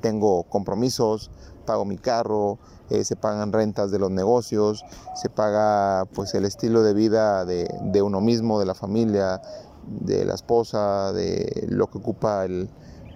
tengo 0.00 0.44
compromisos, 0.44 1.30
pago 1.66 1.84
mi 1.84 1.98
carro, 1.98 2.58
eh, 2.88 3.04
se 3.04 3.16
pagan 3.16 3.52
rentas 3.52 3.90
de 3.90 3.98
los 3.98 4.10
negocios, 4.10 4.84
se 5.14 5.28
paga 5.28 6.06
pues 6.14 6.34
el 6.34 6.44
estilo 6.44 6.82
de 6.82 6.94
vida 6.94 7.44
de, 7.44 7.68
de, 7.82 8.02
uno 8.02 8.20
mismo, 8.20 8.58
de 8.60 8.66
la 8.66 8.74
familia, 8.74 9.42
de 9.86 10.24
la 10.24 10.34
esposa, 10.34 11.12
de 11.12 11.66
lo 11.68 11.88
que 11.88 11.98
ocupa 11.98 12.44
el, 12.44 12.70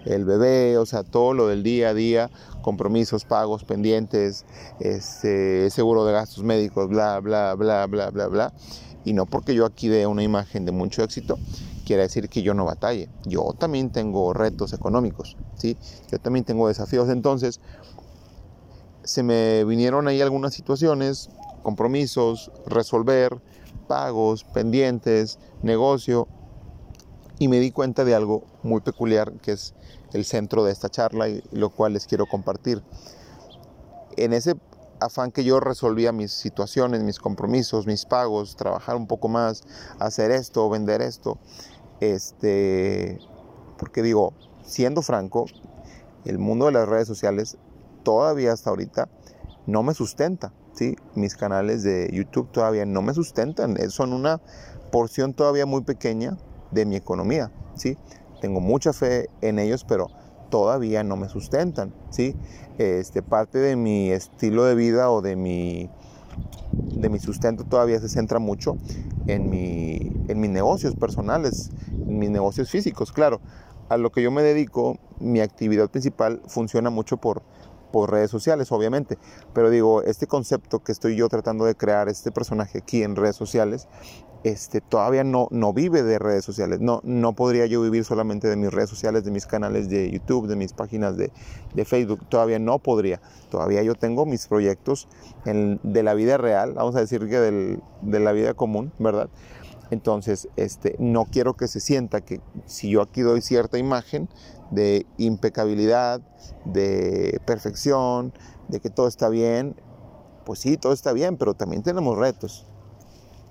el, 0.05 0.25
bebé, 0.25 0.77
o 0.77 0.85
sea, 0.85 1.03
todo 1.03 1.33
lo 1.33 1.47
del 1.47 1.63
día 1.63 1.89
a 1.89 1.93
día, 1.93 2.29
compromisos, 2.61 3.25
pagos, 3.25 3.63
pendientes, 3.63 4.45
este, 4.79 5.69
seguro 5.69 6.05
de 6.05 6.13
gastos 6.13 6.43
médicos, 6.43 6.89
bla, 6.89 7.19
bla, 7.19 7.55
bla, 7.55 7.87
bla, 7.87 8.09
bla, 8.09 8.27
bla. 8.27 8.53
Y 9.03 9.13
no 9.13 9.25
porque 9.25 9.55
yo 9.55 9.65
aquí 9.65 9.87
dé 9.87 10.05
una 10.05 10.21
imagen 10.21 10.65
de 10.65 10.71
mucho 10.71 11.01
éxito, 11.03 11.39
quiere 11.85 12.03
decir 12.03 12.29
que 12.29 12.41
yo 12.41 12.53
no 12.53 12.65
batalle. 12.65 13.09
Yo 13.25 13.53
también 13.57 13.91
tengo 13.91 14.33
retos 14.33 14.73
económicos, 14.73 15.37
¿sí? 15.55 15.75
Yo 16.11 16.19
también 16.19 16.45
tengo 16.45 16.67
desafíos. 16.67 17.09
Entonces, 17.09 17.59
se 19.03 19.23
me 19.23 19.63
vinieron 19.65 20.07
ahí 20.07 20.21
algunas 20.21 20.53
situaciones, 20.53 21.29
compromisos, 21.63 22.51
resolver, 22.65 23.41
pagos, 23.87 24.43
pendientes, 24.43 25.39
negocio, 25.61 26.27
y 27.39 27.47
me 27.47 27.59
di 27.59 27.71
cuenta 27.71 28.05
de 28.05 28.13
algo 28.13 28.43
muy 28.61 28.81
peculiar 28.81 29.33
que 29.41 29.53
es 29.53 29.73
el 30.13 30.25
centro 30.25 30.63
de 30.63 30.71
esta 30.71 30.89
charla 30.89 31.27
y 31.27 31.43
lo 31.51 31.71
cual 31.71 31.93
les 31.93 32.05
quiero 32.05 32.27
compartir. 32.27 32.83
En 34.15 34.33
ese 34.33 34.55
afán 34.99 35.31
que 35.31 35.43
yo 35.43 35.59
resolvía 35.59 36.11
mis 36.11 36.31
situaciones, 36.31 37.01
mis 37.01 37.17
compromisos, 37.17 37.87
mis 37.87 38.05
pagos, 38.05 38.55
trabajar 38.55 38.95
un 38.95 39.07
poco 39.07 39.27
más, 39.27 39.63
hacer 39.97 40.29
esto, 40.29 40.69
vender 40.69 41.01
esto, 41.01 41.39
este, 41.99 43.19
porque 43.79 44.03
digo, 44.03 44.33
siendo 44.63 45.01
franco, 45.01 45.45
el 46.25 46.37
mundo 46.37 46.67
de 46.67 46.73
las 46.73 46.87
redes 46.87 47.07
sociales 47.07 47.57
todavía 48.03 48.53
hasta 48.53 48.69
ahorita 48.69 49.09
no 49.67 49.83
me 49.83 49.93
sustenta, 49.93 50.53
¿sí? 50.73 50.95
Mis 51.15 51.35
canales 51.35 51.83
de 51.83 52.09
YouTube 52.11 52.51
todavía 52.51 52.85
no 52.85 53.01
me 53.01 53.13
sustentan, 53.13 53.77
son 53.89 54.13
una 54.13 54.41
porción 54.91 55.33
todavía 55.33 55.65
muy 55.65 55.81
pequeña 55.81 56.37
de 56.71 56.85
mi 56.85 56.95
economía, 56.95 57.51
¿sí? 57.75 57.97
Tengo 58.41 58.59
mucha 58.59 58.93
fe 58.93 59.29
en 59.41 59.59
ellos, 59.59 59.85
pero 59.87 60.07
todavía 60.49 61.03
no 61.03 61.15
me 61.15 61.29
sustentan, 61.29 61.93
¿sí? 62.09 62.35
Este, 62.77 63.21
parte 63.21 63.59
de 63.59 63.75
mi 63.75 64.11
estilo 64.11 64.65
de 64.65 64.75
vida 64.75 65.09
o 65.11 65.21
de 65.21 65.35
mi, 65.35 65.89
de 66.73 67.09
mi 67.09 67.19
sustento 67.19 67.63
todavía 67.63 67.99
se 67.99 68.09
centra 68.09 68.39
mucho 68.39 68.77
en, 69.27 69.49
mi, 69.49 70.11
en 70.27 70.39
mis 70.39 70.49
negocios 70.49 70.95
personales, 70.95 71.71
en 71.91 72.19
mis 72.19 72.29
negocios 72.29 72.69
físicos, 72.69 73.11
claro. 73.11 73.39
A 73.89 73.97
lo 73.97 74.11
que 74.11 74.21
yo 74.21 74.31
me 74.31 74.41
dedico, 74.41 74.97
mi 75.19 75.41
actividad 75.41 75.89
principal 75.89 76.41
funciona 76.47 76.89
mucho 76.89 77.17
por, 77.17 77.41
por 77.91 78.11
redes 78.11 78.31
sociales, 78.31 78.71
obviamente. 78.71 79.17
Pero 79.53 79.69
digo, 79.69 80.03
este 80.03 80.27
concepto 80.27 80.79
que 80.79 80.91
estoy 80.91 81.15
yo 81.15 81.29
tratando 81.29 81.65
de 81.65 81.75
crear, 81.75 82.09
este 82.09 82.31
personaje 82.31 82.79
aquí 82.79 83.03
en 83.03 83.15
redes 83.15 83.35
sociales, 83.35 83.87
este, 84.43 84.81
todavía 84.81 85.23
no, 85.23 85.47
no 85.51 85.71
vive 85.71 86.01
de 86.01 86.17
redes 86.17 86.43
sociales. 86.43 86.79
No, 86.79 87.01
no 87.03 87.33
podría 87.33 87.67
yo 87.67 87.81
vivir 87.81 88.03
solamente 88.03 88.47
de 88.47 88.55
mis 88.55 88.71
redes 88.71 88.89
sociales, 88.89 89.23
de 89.23 89.31
mis 89.31 89.45
canales 89.45 89.89
de 89.89 90.09
YouTube, 90.09 90.47
de 90.47 90.55
mis 90.55 90.73
páginas 90.73 91.15
de, 91.15 91.31
de 91.73 91.85
Facebook. 91.85 92.25
Todavía 92.27 92.57
no 92.57 92.79
podría. 92.79 93.21
Todavía 93.49 93.83
yo 93.83 93.95
tengo 93.95 94.25
mis 94.25 94.47
proyectos 94.47 95.07
de 95.45 96.03
la 96.03 96.13
vida 96.13 96.37
real, 96.37 96.73
vamos 96.73 96.95
a 96.95 96.99
decir 96.99 97.27
que 97.27 97.39
del, 97.39 97.83
de 98.01 98.19
la 98.19 98.31
vida 98.31 98.53
común, 98.53 98.91
¿verdad? 98.97 99.29
Entonces, 99.91 100.47
este, 100.55 100.95
no 100.99 101.25
quiero 101.25 101.55
que 101.55 101.67
se 101.67 101.81
sienta 101.81 102.21
que 102.21 102.39
si 102.65 102.89
yo 102.89 103.01
aquí 103.01 103.21
doy 103.21 103.41
cierta 103.41 103.77
imagen 103.77 104.29
de 104.71 105.05
impecabilidad, 105.17 106.21
de 106.65 107.39
perfección, 107.45 108.33
de 108.69 108.79
que 108.79 108.89
todo 108.89 109.07
está 109.07 109.29
bien, 109.29 109.75
pues 110.45 110.59
sí, 110.59 110.77
todo 110.77 110.93
está 110.93 111.13
bien, 111.13 111.37
pero 111.37 111.53
también 111.53 111.83
tenemos 111.83 112.17
retos. 112.17 112.65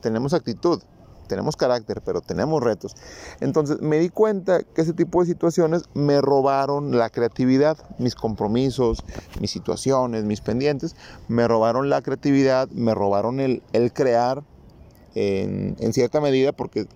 Tenemos 0.01 0.33
actitud, 0.33 0.83
tenemos 1.29 1.57
carácter, 1.57 2.03
pero 2.05 2.21
tenemos 2.21 2.63
retos. 2.63 2.97
Entonces 3.41 3.81
me 3.81 3.99
di 3.99 4.09
cuenta 4.09 4.63
que 4.63 4.83
ese 4.83 4.93
tipo 4.93 5.21
de 5.21 5.27
situaciones 5.27 5.85
me 5.95 6.21
robaron 6.21 6.99
la 6.99 7.11
creatividad, 7.11 7.79
mis 7.99 8.15
compromisos, 8.15 9.05
mis 9.41 9.51
situaciones, 9.51 10.25
mis 10.25 10.41
pendientes, 10.41 10.97
me 11.29 11.47
robaron 11.47 11.89
la 11.89 12.03
creatividad, 12.03 12.69
me 12.71 12.95
robaron 12.95 13.41
el, 13.41 13.63
el 13.73 13.93
crear 13.93 14.43
en, 15.15 15.93
cierta 15.93 16.21
medida 16.21 16.53
porque 16.53 16.87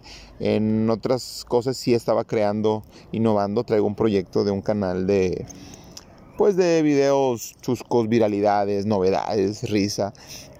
en 0.40 0.88
otras 0.90 1.44
cosas 1.46 1.76
sí 1.76 1.94
estaba 1.94 2.24
creando, 2.24 2.82
innovando, 3.12 3.64
traigo 3.64 3.86
un 3.86 3.94
proyecto 3.94 4.44
de 4.44 4.50
un 4.50 4.62
canal 4.62 5.06
de 5.06 5.46
pues 6.36 6.56
de 6.56 6.82
videos 6.82 7.54
chuscos, 7.60 8.08
viralidades, 8.08 8.86
novedades, 8.86 9.70
risa, 9.70 10.12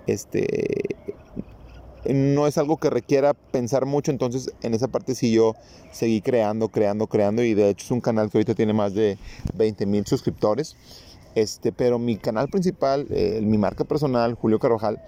este 0.07 0.47
no 2.13 2.47
es 2.47 2.59
algo 2.59 2.77
que 2.77 2.91
requiera 2.91 3.33
pensar 3.33 3.87
mucho, 3.87 4.11
entonces 4.11 4.51
en 4.63 4.75
esa 4.75 4.89
parte 4.89 5.15
sí 5.15 5.33
yo 5.33 5.55
seguí 5.91 6.21
creando, 6.21 6.69
creando, 6.69 7.07
creando. 7.07 7.43
Y 7.43 7.55
de 7.55 7.71
hecho 7.71 7.87
es 7.87 7.91
un 7.91 8.01
canal 8.01 8.31
que 8.31 8.39
ahorita 8.39 8.55
tiene 8.55 8.73
más 8.73 8.95
de 8.95 9.17
20 9.55 9.87
mil 9.87 10.07
suscriptores. 10.07 10.77
Este, 11.35 11.73
pero 11.73 11.99
mi 11.99 12.17
canal 12.17 12.49
principal, 12.49 13.07
eh, 13.11 13.41
mi 13.43 13.59
marca 13.59 13.85
personal, 13.85 14.35
Julio 14.35 14.61
Carvajal, 14.61 15.03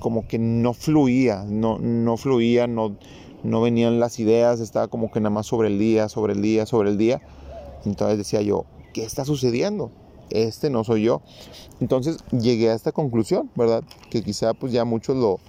como 0.00 0.28
que 0.28 0.38
no 0.38 0.74
fluía, 0.74 1.44
no, 1.48 1.78
no 1.78 2.16
fluía, 2.18 2.66
no, 2.66 2.96
no 3.42 3.60
venían 3.62 3.98
las 3.98 4.18
ideas, 4.18 4.60
estaba 4.60 4.88
como 4.88 5.10
que 5.10 5.20
nada 5.20 5.30
más 5.30 5.46
sobre 5.46 5.68
el 5.68 5.78
día, 5.78 6.08
sobre 6.08 6.34
el 6.34 6.42
día, 6.42 6.66
sobre 6.66 6.90
el 6.90 6.98
día. 6.98 7.22
Entonces 7.86 8.18
decía 8.18 8.42
yo, 8.42 8.66
¿qué 8.92 9.04
está 9.04 9.24
sucediendo? 9.24 9.90
Este 10.30 10.70
no 10.70 10.84
soy 10.84 11.04
yo. 11.04 11.22
Entonces 11.80 12.18
llegué 12.30 12.70
a 12.70 12.74
esta 12.74 12.92
conclusión, 12.92 13.50
¿verdad? 13.54 13.82
Que 14.10 14.22
quizá 14.22 14.54
pues 14.54 14.72
ya 14.72 14.84
muchos 14.84 15.16
lo, 15.16 15.40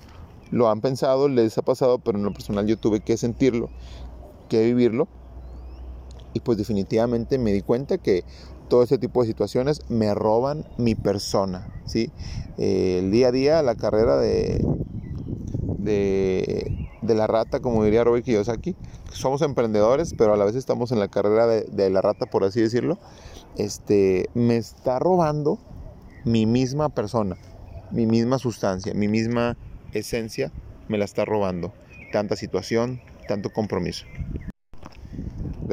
lo 0.52 0.70
han 0.70 0.82
pensado, 0.82 1.28
les 1.28 1.58
ha 1.58 1.62
pasado, 1.62 2.00
pero 2.00 2.18
en 2.18 2.24
lo 2.24 2.34
personal 2.34 2.66
yo 2.66 2.78
tuve 2.78 3.02
que 3.02 3.18
sentirlo, 3.18 3.70
que 4.50 4.64
vivirlo. 4.64 5.08
Y 6.34 6.40
pues 6.40 6.58
definitivamente 6.58 7.38
me 7.38 7.54
di 7.54 7.62
cuenta 7.62 7.98
que 8.00 8.24
todo 8.70 8.84
ese 8.84 8.98
tipo 8.98 9.22
de 9.22 9.28
situaciones 9.28 9.82
me 9.90 10.14
roban 10.14 10.66
mi 10.78 10.96
persona, 10.96 11.68
¿sí? 11.86 12.12
Eh, 12.58 13.00
el 13.00 13.12
día 13.12 13.30
a 13.30 13.32
día, 13.32 13.62
la 13.62 13.76
carrera 13.76 14.18
de, 14.18 14.66
de, 15.78 16.90
de, 17.02 17.16
la 17.16 17.28
rata, 17.28 17.60
como 17.60 17.84
diría 17.84 18.04
Robert 18.04 18.26
Kiyosaki, 18.26 18.76
somos 19.12 19.42
emprendedores, 19.42 20.14
pero 20.18 20.34
a 20.34 20.38
la 20.38 20.46
vez 20.46 20.56
estamos 20.56 20.92
en 20.92 21.00
la 21.00 21.08
carrera 21.08 21.48
de, 21.48 21.62
de 21.64 21.90
la 21.90 22.02
rata, 22.02 22.26
por 22.26 22.44
así 22.44 22.62
decirlo, 22.62 22.98
este, 23.58 24.30
me 24.34 24.58
está 24.58 25.00
robando 25.00 25.60
mi 26.26 26.46
misma 26.46 26.90
persona, 26.90 27.38
mi 27.92 28.06
misma 28.06 28.40
sustancia, 28.40 28.94
mi 28.94 29.08
misma 29.08 29.58
esencia 29.94 30.52
me 30.88 30.98
la 30.98 31.06
está 31.06 31.26
robando. 31.26 31.74
Tanta 32.12 32.36
situación, 32.36 33.02
tanto 33.28 33.50
compromiso. 33.52 34.06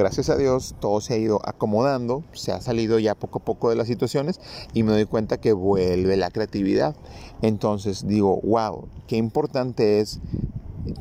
Gracias 0.01 0.31
a 0.31 0.35
Dios 0.35 0.73
todo 0.79 0.99
se 0.99 1.13
ha 1.13 1.17
ido 1.17 1.39
acomodando, 1.47 2.23
se 2.33 2.51
ha 2.51 2.59
salido 2.59 2.97
ya 2.97 3.13
poco 3.13 3.37
a 3.37 3.45
poco 3.45 3.69
de 3.69 3.75
las 3.75 3.85
situaciones 3.85 4.39
y 4.73 4.81
me 4.81 4.93
doy 4.93 5.05
cuenta 5.05 5.37
que 5.37 5.53
vuelve 5.53 6.17
la 6.17 6.31
creatividad. 6.31 6.95
Entonces 7.43 8.07
digo, 8.07 8.41
wow, 8.41 8.87
qué 9.05 9.17
importante 9.17 9.99
es 9.99 10.19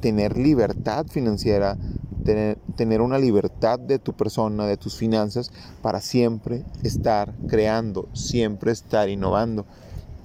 tener 0.03 0.37
libertad 0.37 1.07
financiera, 1.07 1.79
tener, 2.27 2.59
tener, 2.77 3.01
una 3.01 3.19
libertad 3.19 3.79
de 3.79 3.99
tu 3.99 4.13
persona, 4.13 4.67
de 4.67 4.77
tus 4.77 4.97
finanzas, 4.97 5.51
para 5.81 6.03
siempre 6.03 6.67
estar 6.83 7.33
creando, 7.49 8.07
siempre 8.13 8.71
estar 8.71 9.09
innovando 9.09 9.65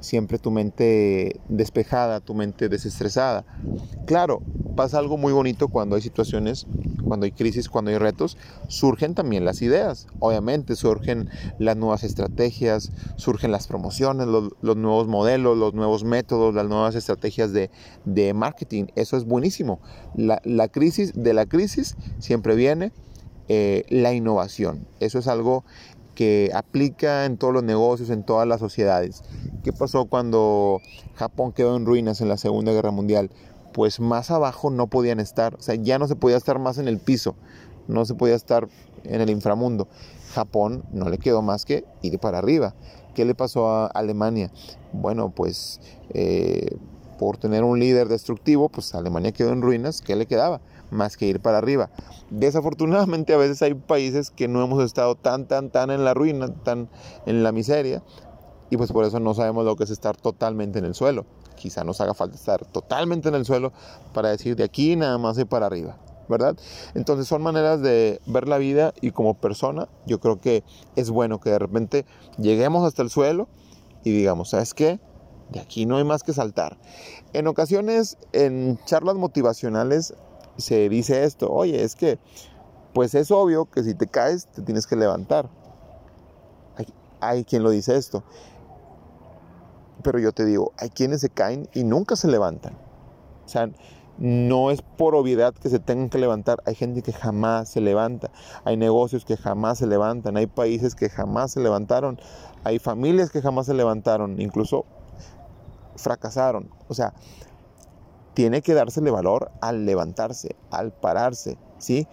siempre 0.05 0.39
tu 0.39 0.51
mente 0.51 1.41
despejada, 1.49 2.21
tu 2.21 2.33
mente 2.33 2.69
desestresada. 2.69 3.45
Claro, 4.05 4.41
pasa 4.75 4.99
algo 4.99 5.17
muy 5.17 5.33
bonito 5.33 5.67
cuando 5.67 5.95
hay 5.95 6.01
situaciones, 6.01 6.67
cuando 7.03 7.25
hay 7.25 7.31
crisis, 7.31 7.67
cuando 7.67 7.91
hay 7.91 7.97
retos, 7.97 8.37
surgen 8.67 9.15
también 9.15 9.43
las 9.43 9.61
ideas. 9.61 10.07
Obviamente 10.19 10.75
surgen 10.75 11.29
las 11.59 11.75
nuevas 11.75 12.03
estrategias, 12.03 12.91
surgen 13.17 13.51
las 13.51 13.67
promociones, 13.67 14.27
los, 14.27 14.77
nuevos 14.77 15.07
modelos, 15.07 15.57
los 15.57 15.73
nuevos 15.73 16.03
métodos, 16.03 16.53
las 16.53 16.67
nuevas 16.67 16.95
estrategias 16.95 17.51
de, 17.51 17.69
de 18.05 18.33
marketing. 18.33 18.85
Eso 18.95 19.17
es 19.17 19.25
buenísimo. 19.25 19.79
La, 20.15 20.41
la, 20.45 20.67
crisis, 20.67 21.13
de 21.15 21.33
la 21.33 21.45
crisis 21.45 21.95
siempre 22.19 22.55
viene 22.55 22.91
eh, 23.47 23.85
la 23.89 24.11
innovación. 24.13 24.87
Eso 24.99 25.19
es 25.19 25.27
algo 25.27 25.63
que 26.15 26.49
aplica 26.53 27.25
en 27.25 27.37
todos 27.37 27.53
los 27.53 27.63
negocios, 27.63 28.09
en 28.09 28.23
todas 28.23 28.47
las 28.47 28.59
sociedades 28.59 29.23
¿Qué 29.65 29.73
pasó 29.73 30.05
cuando 30.05 30.79
Japón 31.15 31.51
quedó 31.51 31.75
en 31.75 31.87
ruinas 31.87 32.21
en 32.21 32.29
la 32.29 32.37
Segunda 32.37 32.71
Guerra 32.71 32.91
Mundial? 32.91 33.31
Pues 33.73 33.99
más 33.99 34.29
abajo 34.29 34.69
no 34.69 34.85
podían 34.85 35.19
estar, 35.19 35.55
o 35.55 35.61
sea, 35.61 35.73
ya 35.73 35.97
no 35.97 36.07
se 36.07 36.15
podía 36.15 36.37
estar 36.37 36.59
más 36.59 36.77
en 36.77 36.87
el 36.87 36.99
piso, 36.99 37.35
no 37.87 38.05
se 38.05 38.13
podía 38.13 38.35
estar 38.35 38.67
en 39.03 39.21
el 39.21 39.31
inframundo. 39.31 39.87
Japón 40.35 40.83
no 40.93 41.09
le 41.09 41.17
quedó 41.17 41.41
más 41.41 41.65
que 41.65 41.83
ir 42.03 42.19
para 42.19 42.37
arriba. 42.37 42.75
¿Qué 43.15 43.25
le 43.25 43.33
pasó 43.33 43.67
a 43.67 43.87
Alemania? 43.87 44.51
Bueno, 44.93 45.31
pues 45.31 45.81
eh, 46.13 46.77
por 47.17 47.37
tener 47.37 47.63
un 47.63 47.79
líder 47.79 48.07
destructivo, 48.07 48.69
pues 48.69 48.93
Alemania 48.93 49.31
quedó 49.31 49.51
en 49.51 49.63
ruinas. 49.63 50.01
¿Qué 50.01 50.15
le 50.15 50.27
quedaba? 50.27 50.61
Más 50.91 51.17
que 51.17 51.25
ir 51.25 51.39
para 51.39 51.57
arriba. 51.57 51.89
Desafortunadamente 52.29 53.33
a 53.33 53.37
veces 53.37 53.61
hay 53.61 53.73
países 53.73 54.31
que 54.31 54.47
no 54.47 54.63
hemos 54.63 54.83
estado 54.83 55.15
tan, 55.15 55.47
tan, 55.47 55.69
tan 55.69 55.89
en 55.91 56.05
la 56.05 56.13
ruina, 56.13 56.47
tan 56.63 56.89
en 57.25 57.43
la 57.43 57.51
miseria, 57.51 58.03
y 58.69 58.77
pues 58.77 58.91
por 58.91 59.05
eso 59.05 59.19
no 59.19 59.33
sabemos 59.33 59.65
lo 59.65 59.75
que 59.75 59.83
es 59.83 59.89
estar 59.89 60.17
totalmente 60.17 60.79
en 60.79 60.85
el 60.85 60.95
suelo. 60.95 61.25
Quizá 61.55 61.83
nos 61.83 62.01
haga 62.01 62.13
falta 62.13 62.35
estar 62.35 62.65
totalmente 62.65 63.29
en 63.29 63.35
el 63.35 63.45
suelo 63.45 63.71
para 64.13 64.29
decir 64.29 64.55
de 64.55 64.63
aquí 64.63 64.95
nada 64.95 65.17
más 65.17 65.37
y 65.37 65.45
para 65.45 65.67
arriba, 65.67 65.97
¿verdad? 66.27 66.57
Entonces 66.95 67.27
son 67.27 67.41
maneras 67.41 67.81
de 67.81 68.19
ver 68.25 68.47
la 68.47 68.57
vida 68.57 68.93
y 69.01 69.11
como 69.11 69.35
persona 69.35 69.87
yo 70.05 70.19
creo 70.19 70.39
que 70.39 70.63
es 70.95 71.09
bueno 71.09 71.39
que 71.39 71.51
de 71.51 71.59
repente 71.59 72.05
lleguemos 72.37 72.85
hasta 72.85 73.01
el 73.01 73.09
suelo 73.09 73.47
y 74.03 74.11
digamos, 74.11 74.49
¿sabes 74.49 74.73
qué? 74.73 74.99
De 75.49 75.59
aquí 75.59 75.85
no 75.85 75.97
hay 75.97 76.03
más 76.03 76.23
que 76.23 76.33
saltar. 76.33 76.77
En 77.33 77.47
ocasiones, 77.47 78.17
en 78.33 78.79
charlas 78.85 79.15
motivacionales, 79.15 80.15
se 80.57 80.89
dice 80.89 81.23
esto, 81.23 81.51
oye, 81.51 81.83
es 81.83 81.95
que, 81.95 82.19
pues 82.93 83.15
es 83.15 83.31
obvio 83.31 83.65
que 83.65 83.83
si 83.83 83.93
te 83.93 84.07
caes, 84.07 84.47
te 84.47 84.61
tienes 84.61 84.87
que 84.87 84.95
levantar. 84.95 85.49
Hay, 86.77 86.87
hay 87.19 87.43
quien 87.43 87.63
lo 87.63 87.69
dice 87.69 87.95
esto. 87.95 88.23
Pero 90.03 90.19
yo 90.19 90.31
te 90.31 90.45
digo, 90.45 90.71
hay 90.77 90.89
quienes 90.89 91.21
se 91.21 91.29
caen 91.29 91.67
y 91.73 91.83
nunca 91.83 92.15
se 92.15 92.27
levantan. 92.27 92.73
O 93.45 93.49
sea, 93.49 93.69
no 94.17 94.71
es 94.71 94.81
por 94.81 95.13
obviedad 95.13 95.53
que 95.53 95.69
se 95.69 95.79
tengan 95.79 96.09
que 96.09 96.17
levantar. 96.17 96.61
Hay 96.65 96.75
gente 96.75 97.01
que 97.01 97.11
jamás 97.11 97.69
se 97.69 97.81
levanta. 97.81 98.31
Hay 98.63 98.77
negocios 98.77 99.25
que 99.25 99.35
jamás 99.35 99.79
se 99.79 99.87
levantan. 99.87 100.37
Hay 100.37 100.47
países 100.47 100.95
que 100.95 101.09
jamás 101.09 101.51
se 101.51 101.59
levantaron. 101.59 102.19
Hay 102.63 102.79
familias 102.79 103.29
que 103.29 103.41
jamás 103.41 103.65
se 103.65 103.73
levantaron. 103.73 104.39
Incluso 104.39 104.85
fracasaron. 105.97 106.69
O 106.87 106.93
sea, 106.93 107.13
tiene 108.35 108.61
que 108.61 108.75
dársele 108.75 109.09
valor 109.09 109.51
al 109.61 109.85
levantarse, 109.85 110.55
al 110.69 110.91
pararse, 110.91 111.57
¿sí? 111.79 112.07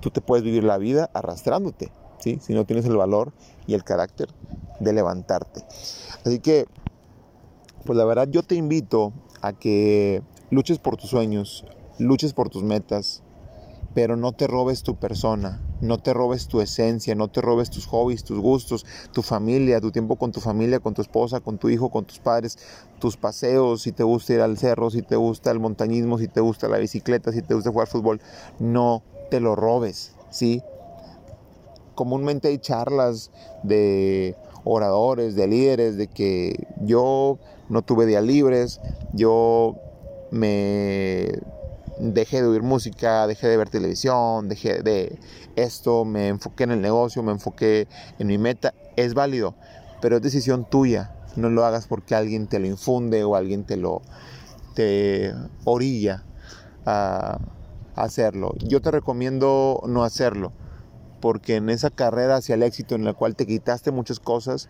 Tú 0.00 0.10
te 0.10 0.20
puedes 0.20 0.42
vivir 0.42 0.64
la 0.64 0.78
vida 0.78 1.10
arrastrándote, 1.14 1.92
¿sí? 2.18 2.38
Si 2.42 2.54
no 2.54 2.64
tienes 2.64 2.86
el 2.86 2.96
valor 2.96 3.32
y 3.66 3.74
el 3.74 3.84
carácter 3.84 4.30
de 4.80 4.92
levantarte. 4.92 5.62
Así 6.24 6.40
que, 6.40 6.66
pues 7.84 7.96
la 7.96 8.04
verdad 8.04 8.26
yo 8.28 8.42
te 8.42 8.56
invito 8.56 9.12
a 9.42 9.52
que 9.52 10.22
luches 10.50 10.78
por 10.78 10.96
tus 10.96 11.10
sueños, 11.10 11.64
luches 11.98 12.32
por 12.32 12.48
tus 12.48 12.62
metas, 12.62 13.22
pero 13.94 14.16
no 14.16 14.32
te 14.32 14.46
robes 14.46 14.82
tu 14.82 14.96
persona, 14.96 15.60
no 15.80 15.98
te 15.98 16.12
robes 16.12 16.46
tu 16.46 16.60
esencia, 16.60 17.14
no 17.14 17.28
te 17.28 17.40
robes 17.40 17.70
tus 17.70 17.86
hobbies, 17.86 18.22
tus 18.22 18.38
gustos, 18.38 18.86
tu 19.12 19.22
familia, 19.22 19.80
tu 19.80 19.90
tiempo 19.90 20.16
con 20.16 20.30
tu 20.30 20.40
familia, 20.40 20.78
con 20.78 20.94
tu 20.94 21.02
esposa, 21.02 21.40
con 21.40 21.58
tu 21.58 21.68
hijo, 21.68 21.90
con 21.90 22.04
tus 22.04 22.18
padres, 22.20 22.58
tus 23.00 23.16
paseos, 23.16 23.82
si 23.82 23.92
te 23.92 24.04
gusta 24.04 24.34
ir 24.34 24.40
al 24.40 24.58
cerro, 24.58 24.90
si 24.90 25.02
te 25.02 25.16
gusta 25.16 25.50
el 25.50 25.58
montañismo, 25.58 26.18
si 26.18 26.28
te 26.28 26.40
gusta 26.40 26.68
la 26.68 26.78
bicicleta, 26.78 27.32
si 27.32 27.42
te 27.42 27.54
gusta 27.54 27.70
jugar 27.70 27.88
fútbol, 27.88 28.20
no 28.60 29.02
te 29.30 29.40
lo 29.40 29.56
robes, 29.56 30.12
¿sí? 30.30 30.62
Comúnmente 31.96 32.48
hay 32.48 32.58
charlas 32.58 33.30
de 33.62 34.36
oradores, 34.64 35.34
de 35.34 35.48
líderes, 35.48 35.96
de 35.96 36.06
que 36.06 36.66
yo 36.82 37.38
no 37.68 37.82
tuve 37.82 38.06
días 38.06 38.24
libres, 38.24 38.80
yo 39.12 39.76
me 40.30 41.28
dejé 42.00 42.42
de 42.42 42.48
oír 42.48 42.62
música, 42.62 43.26
dejé 43.26 43.48
de 43.48 43.56
ver 43.56 43.68
televisión, 43.68 44.48
dejé 44.48 44.82
de 44.82 45.18
esto, 45.56 46.04
me 46.04 46.28
enfoqué 46.28 46.64
en 46.64 46.72
el 46.72 46.80
negocio, 46.80 47.22
me 47.22 47.32
enfoqué 47.32 47.86
en 48.18 48.26
mi 48.26 48.38
meta, 48.38 48.74
es 48.96 49.14
válido, 49.14 49.54
pero 50.00 50.16
es 50.16 50.22
decisión 50.22 50.68
tuya. 50.68 51.14
No 51.36 51.48
lo 51.48 51.64
hagas 51.64 51.86
porque 51.86 52.16
alguien 52.16 52.48
te 52.48 52.58
lo 52.58 52.66
infunde 52.66 53.22
o 53.22 53.36
alguien 53.36 53.64
te 53.64 53.76
lo 53.76 54.02
te 54.74 55.32
orilla 55.64 56.24
a 56.86 57.38
hacerlo. 57.94 58.54
Yo 58.58 58.80
te 58.80 58.90
recomiendo 58.90 59.80
no 59.86 60.02
hacerlo, 60.02 60.52
porque 61.20 61.56
en 61.56 61.70
esa 61.70 61.90
carrera 61.90 62.36
hacia 62.36 62.54
el 62.54 62.62
éxito 62.62 62.94
en 62.94 63.04
la 63.04 63.12
cual 63.12 63.36
te 63.36 63.46
quitaste 63.46 63.90
muchas 63.90 64.18
cosas, 64.20 64.68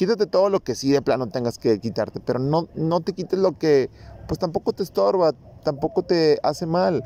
quítate 0.00 0.24
todo 0.24 0.48
lo 0.48 0.60
que 0.60 0.74
sí 0.74 0.90
de 0.90 1.02
plano 1.02 1.28
tengas 1.28 1.58
que 1.58 1.78
quitarte, 1.78 2.20
pero 2.20 2.38
no, 2.38 2.68
no 2.74 3.02
te 3.02 3.12
quites 3.12 3.38
lo 3.38 3.58
que 3.58 3.90
pues 4.28 4.40
tampoco 4.40 4.72
te 4.72 4.82
estorba, 4.82 5.32
tampoco 5.62 6.02
te 6.02 6.38
hace 6.42 6.64
mal. 6.64 7.04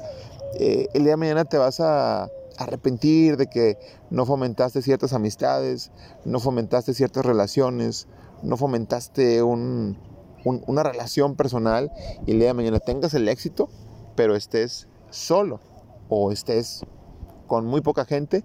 Eh, 0.61 0.87
el 0.95 1.03
día 1.03 1.15
de 1.15 1.17
mañana 1.17 1.45
te 1.45 1.59
vas 1.59 1.81
a 1.81 2.29
arrepentir 2.57 3.37
de 3.37 3.49
que 3.49 3.79
no 4.11 4.27
fomentaste 4.27 4.81
ciertas 4.81 5.13
amistades, 5.13 5.91
no 6.25 6.39
fomentaste 6.39 6.95
ciertas 6.95 7.27
relaciones, 7.27 8.07
no 8.45 8.57
fomentaste 8.57 9.43
una 9.43 9.97
relación 10.85 11.35
personal 11.35 11.91
y 12.29 12.31
el 12.31 12.39
día 12.39 12.47
de 12.47 12.55
mañana 12.55 12.79
tengas 12.79 13.13
el 13.15 13.29
éxito, 13.29 13.71
pero 14.15 14.37
estés 14.37 14.87
solo 15.11 15.59
o 16.09 16.31
estés 16.31 16.83
con 17.49 17.67
muy 17.67 17.81
poca 17.81 18.05
gente 18.05 18.45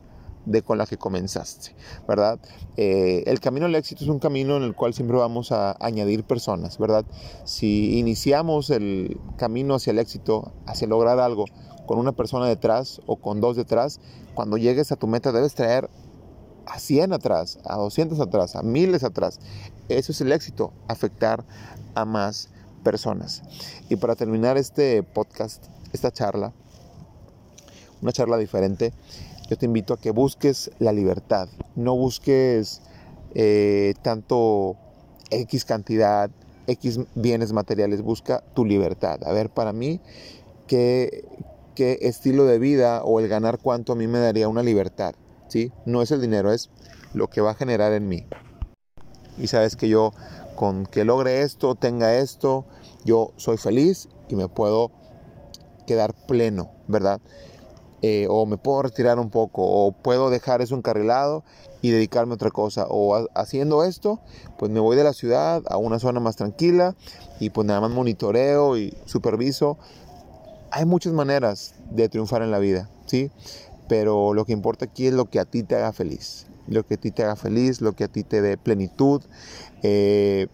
de 0.49 0.63
con 0.63 0.77
la 0.77 0.85
que 0.85 0.97
comenzaste, 0.97 1.75
¿verdad? 2.07 2.39
Eh, 2.75 3.23
el 3.27 3.39
camino 3.39 3.67
al 3.67 3.75
éxito 3.75 4.03
es 4.03 4.09
un 4.09 4.19
camino 4.19 4.57
en 4.57 4.63
el 4.63 4.73
cual 4.73 4.93
siempre 4.93 5.17
vamos 5.17 5.51
a 5.51 5.77
añadir 5.79 6.23
personas, 6.23 6.77
¿verdad? 6.79 7.05
Si 7.45 7.99
iniciamos 7.99 8.71
el 8.71 9.19
camino 9.37 9.75
hacia 9.75 9.91
el 9.91 9.99
éxito, 9.99 10.51
hacia 10.65 10.87
lograr 10.87 11.19
algo, 11.19 11.45
con 11.85 11.99
una 11.99 12.11
persona 12.11 12.47
detrás 12.47 13.01
o 13.05 13.17
con 13.17 13.41
dos 13.41 13.55
detrás, 13.55 13.99
cuando 14.33 14.57
llegues 14.57 14.91
a 14.91 14.95
tu 14.95 15.07
meta 15.07 15.31
debes 15.31 15.53
traer 15.53 15.89
a 16.65 16.79
100 16.79 17.13
atrás, 17.13 17.59
a 17.65 17.77
200 17.77 18.19
atrás, 18.19 18.55
a 18.55 18.63
miles 18.63 19.03
atrás. 19.03 19.39
Eso 19.87 20.11
es 20.11 20.21
el 20.21 20.31
éxito, 20.31 20.71
afectar 20.87 21.43
a 21.95 22.05
más 22.05 22.49
personas. 22.83 23.43
Y 23.89 23.95
para 23.95 24.15
terminar 24.15 24.57
este 24.57 25.03
podcast, 25.03 25.65
esta 25.93 26.11
charla, 26.11 26.53
una 28.01 28.11
charla 28.11 28.37
diferente, 28.37 28.93
yo 29.49 29.57
te 29.57 29.65
invito 29.65 29.95
a 29.95 29.97
que 29.97 30.11
busques 30.11 30.69
la 30.77 30.93
libertad, 30.93 31.49
no 31.75 31.95
busques 31.95 32.81
eh, 33.33 33.95
tanto 34.03 34.77
X 35.31 35.65
cantidad, 35.65 36.29
X 36.67 36.99
bienes 37.15 37.51
materiales, 37.51 38.03
busca 38.03 38.43
tu 38.53 38.63
libertad. 38.63 39.23
A 39.25 39.33
ver, 39.33 39.49
para 39.49 39.73
mí, 39.73 39.99
¿qué, 40.67 41.25
qué 41.73 41.97
estilo 42.01 42.45
de 42.45 42.59
vida 42.59 43.03
o 43.03 43.19
el 43.19 43.27
ganar 43.27 43.57
cuánto 43.57 43.93
a 43.93 43.95
mí 43.95 44.05
me 44.05 44.19
daría 44.19 44.47
una 44.47 44.61
libertad? 44.61 45.15
¿sí? 45.47 45.71
No 45.85 46.01
es 46.01 46.11
el 46.11 46.21
dinero, 46.21 46.53
es 46.53 46.69
lo 47.13 47.27
que 47.27 47.41
va 47.41 47.51
a 47.51 47.55
generar 47.55 47.91
en 47.93 48.07
mí. 48.07 48.25
Y 49.37 49.47
sabes 49.47 49.75
que 49.75 49.89
yo 49.89 50.11
con 50.55 50.85
que 50.85 51.05
logre 51.05 51.41
esto, 51.41 51.75
tenga 51.75 52.15
esto, 52.15 52.65
yo 53.03 53.31
soy 53.37 53.57
feliz 53.57 54.09
y 54.27 54.35
me 54.35 54.47
puedo 54.47 54.91
quedar 55.87 56.13
pleno, 56.27 56.69
¿verdad? 56.87 57.19
Eh, 58.01 58.27
o 58.29 58.45
me 58.45 58.57
puedo 58.57 58.81
retirar 58.83 59.19
un 59.19 59.29
poco, 59.29 59.61
o 59.63 59.91
puedo 59.91 60.29
dejar 60.29 60.61
eso 60.61 60.75
encarrilado 60.75 61.43
y 61.81 61.91
dedicarme 61.91 62.31
a 62.33 62.35
otra 62.35 62.49
cosa, 62.49 62.85
o 62.89 63.27
haciendo 63.35 63.83
esto, 63.83 64.19
pues 64.57 64.71
me 64.71 64.79
voy 64.79 64.95
de 64.95 65.03
la 65.03 65.13
ciudad 65.13 65.61
a 65.67 65.77
una 65.77 65.99
zona 65.99 66.19
más 66.19 66.37
tranquila 66.37 66.95
y 67.39 67.49
pues 67.49 67.67
nada 67.67 67.81
más 67.81 67.91
monitoreo 67.91 68.77
y 68.77 68.97
superviso. 69.05 69.77
Hay 70.71 70.85
muchas 70.85 71.13
maneras 71.13 71.73
de 71.91 72.07
triunfar 72.07 72.41
en 72.41 72.51
la 72.51 72.59
vida, 72.59 72.89
¿sí? 73.05 73.31
Pero 73.89 74.33
lo 74.33 74.45
que 74.45 74.53
importa 74.53 74.85
aquí 74.85 75.07
es 75.07 75.13
lo 75.13 75.25
que 75.25 75.39
a 75.39 75.45
ti 75.45 75.63
te 75.63 75.75
haga 75.75 75.91
feliz, 75.91 76.47
lo 76.67 76.85
que 76.85 76.93
a 76.93 76.97
ti 76.97 77.11
te 77.11 77.23
haga 77.23 77.35
feliz, 77.35 77.81
lo 77.81 77.93
que 77.93 78.05
a 78.05 78.07
ti 78.07 78.23
te 78.23 78.41
dé 78.41 78.55
plenitud, 78.57 79.21
eh, 79.83 80.47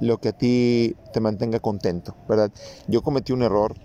lo 0.00 0.18
que 0.18 0.30
a 0.30 0.32
ti 0.32 0.96
te 1.12 1.20
mantenga 1.20 1.60
contento, 1.60 2.16
¿verdad? 2.28 2.50
Yo 2.88 3.02
cometí 3.02 3.32
un 3.32 3.42
error 3.42 3.76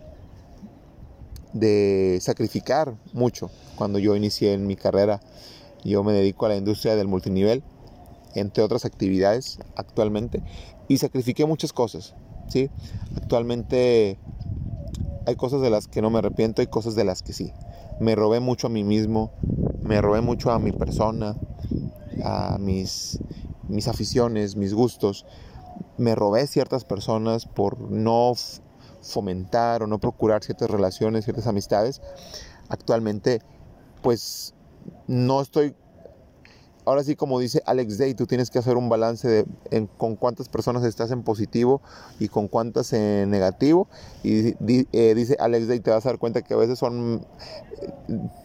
de 1.55 2.19
sacrificar 2.21 2.97
mucho. 3.13 3.49
Cuando 3.77 3.97
yo 3.97 4.15
inicié 4.15 4.53
en 4.53 4.67
mi 4.67 4.75
carrera, 4.75 5.21
yo 5.83 6.03
me 6.03 6.11
dedico 6.11 6.45
a 6.45 6.49
la 6.49 6.57
industria 6.57 6.95
del 6.97 7.07
multinivel, 7.07 7.63
entre 8.35 8.61
otras 8.61 8.83
actividades 8.83 9.59
actualmente, 9.77 10.43
y 10.89 10.97
sacrifiqué 10.97 11.45
muchas 11.45 11.71
cosas. 11.71 12.13
¿sí? 12.49 12.69
Actualmente 13.15 14.19
hay 15.25 15.35
cosas 15.35 15.61
de 15.61 15.69
las 15.69 15.87
que 15.87 16.01
no 16.01 16.09
me 16.09 16.19
arrepiento, 16.19 16.61
y 16.61 16.67
cosas 16.67 16.95
de 16.95 17.05
las 17.05 17.23
que 17.23 17.31
sí. 17.31 17.53
Me 18.01 18.15
robé 18.15 18.41
mucho 18.41 18.67
a 18.67 18.69
mí 18.69 18.83
mismo, 18.83 19.31
me 19.81 20.01
robé 20.01 20.19
mucho 20.19 20.51
a 20.51 20.59
mi 20.59 20.73
persona, 20.73 21.37
a 22.21 22.57
mis, 22.59 23.19
mis 23.69 23.87
aficiones, 23.87 24.57
mis 24.57 24.73
gustos. 24.73 25.25
Me 25.97 26.15
robé 26.15 26.47
ciertas 26.47 26.83
personas 26.83 27.45
por 27.45 27.79
no 27.79 28.33
fomentar 29.05 29.83
o 29.83 29.87
no 29.87 29.99
procurar 29.99 30.43
ciertas 30.43 30.69
relaciones, 30.69 31.23
ciertas 31.25 31.47
amistades, 31.47 32.01
actualmente 32.69 33.41
pues 34.01 34.53
no 35.07 35.41
estoy 35.41 35.75
ahora 36.85 37.03
sí, 37.03 37.15
como 37.15 37.39
dice 37.39 37.61
Alex 37.65 37.97
Day, 37.97 38.13
tú 38.13 38.25
tienes 38.25 38.49
que 38.49 38.59
hacer 38.59 38.77
un 38.77 38.89
balance 38.89 39.27
de 39.27 39.87
con 39.97 40.15
cuántas 40.15 40.49
personas 40.49 40.83
estás 40.83 41.11
en 41.11 41.23
positivo 41.23 41.81
y 42.19 42.29
con 42.29 42.47
cuántas 42.47 42.93
en 42.93 43.29
negativo. 43.29 43.87
Y 44.23 44.55
eh, 44.93 45.13
dice 45.15 45.35
Alex 45.39 45.67
Day, 45.67 45.79
te 45.79 45.91
vas 45.91 46.05
a 46.05 46.09
dar 46.09 46.19
cuenta 46.19 46.41
que 46.41 46.53
a 46.53 46.57
veces 46.57 46.79
son, 46.79 47.25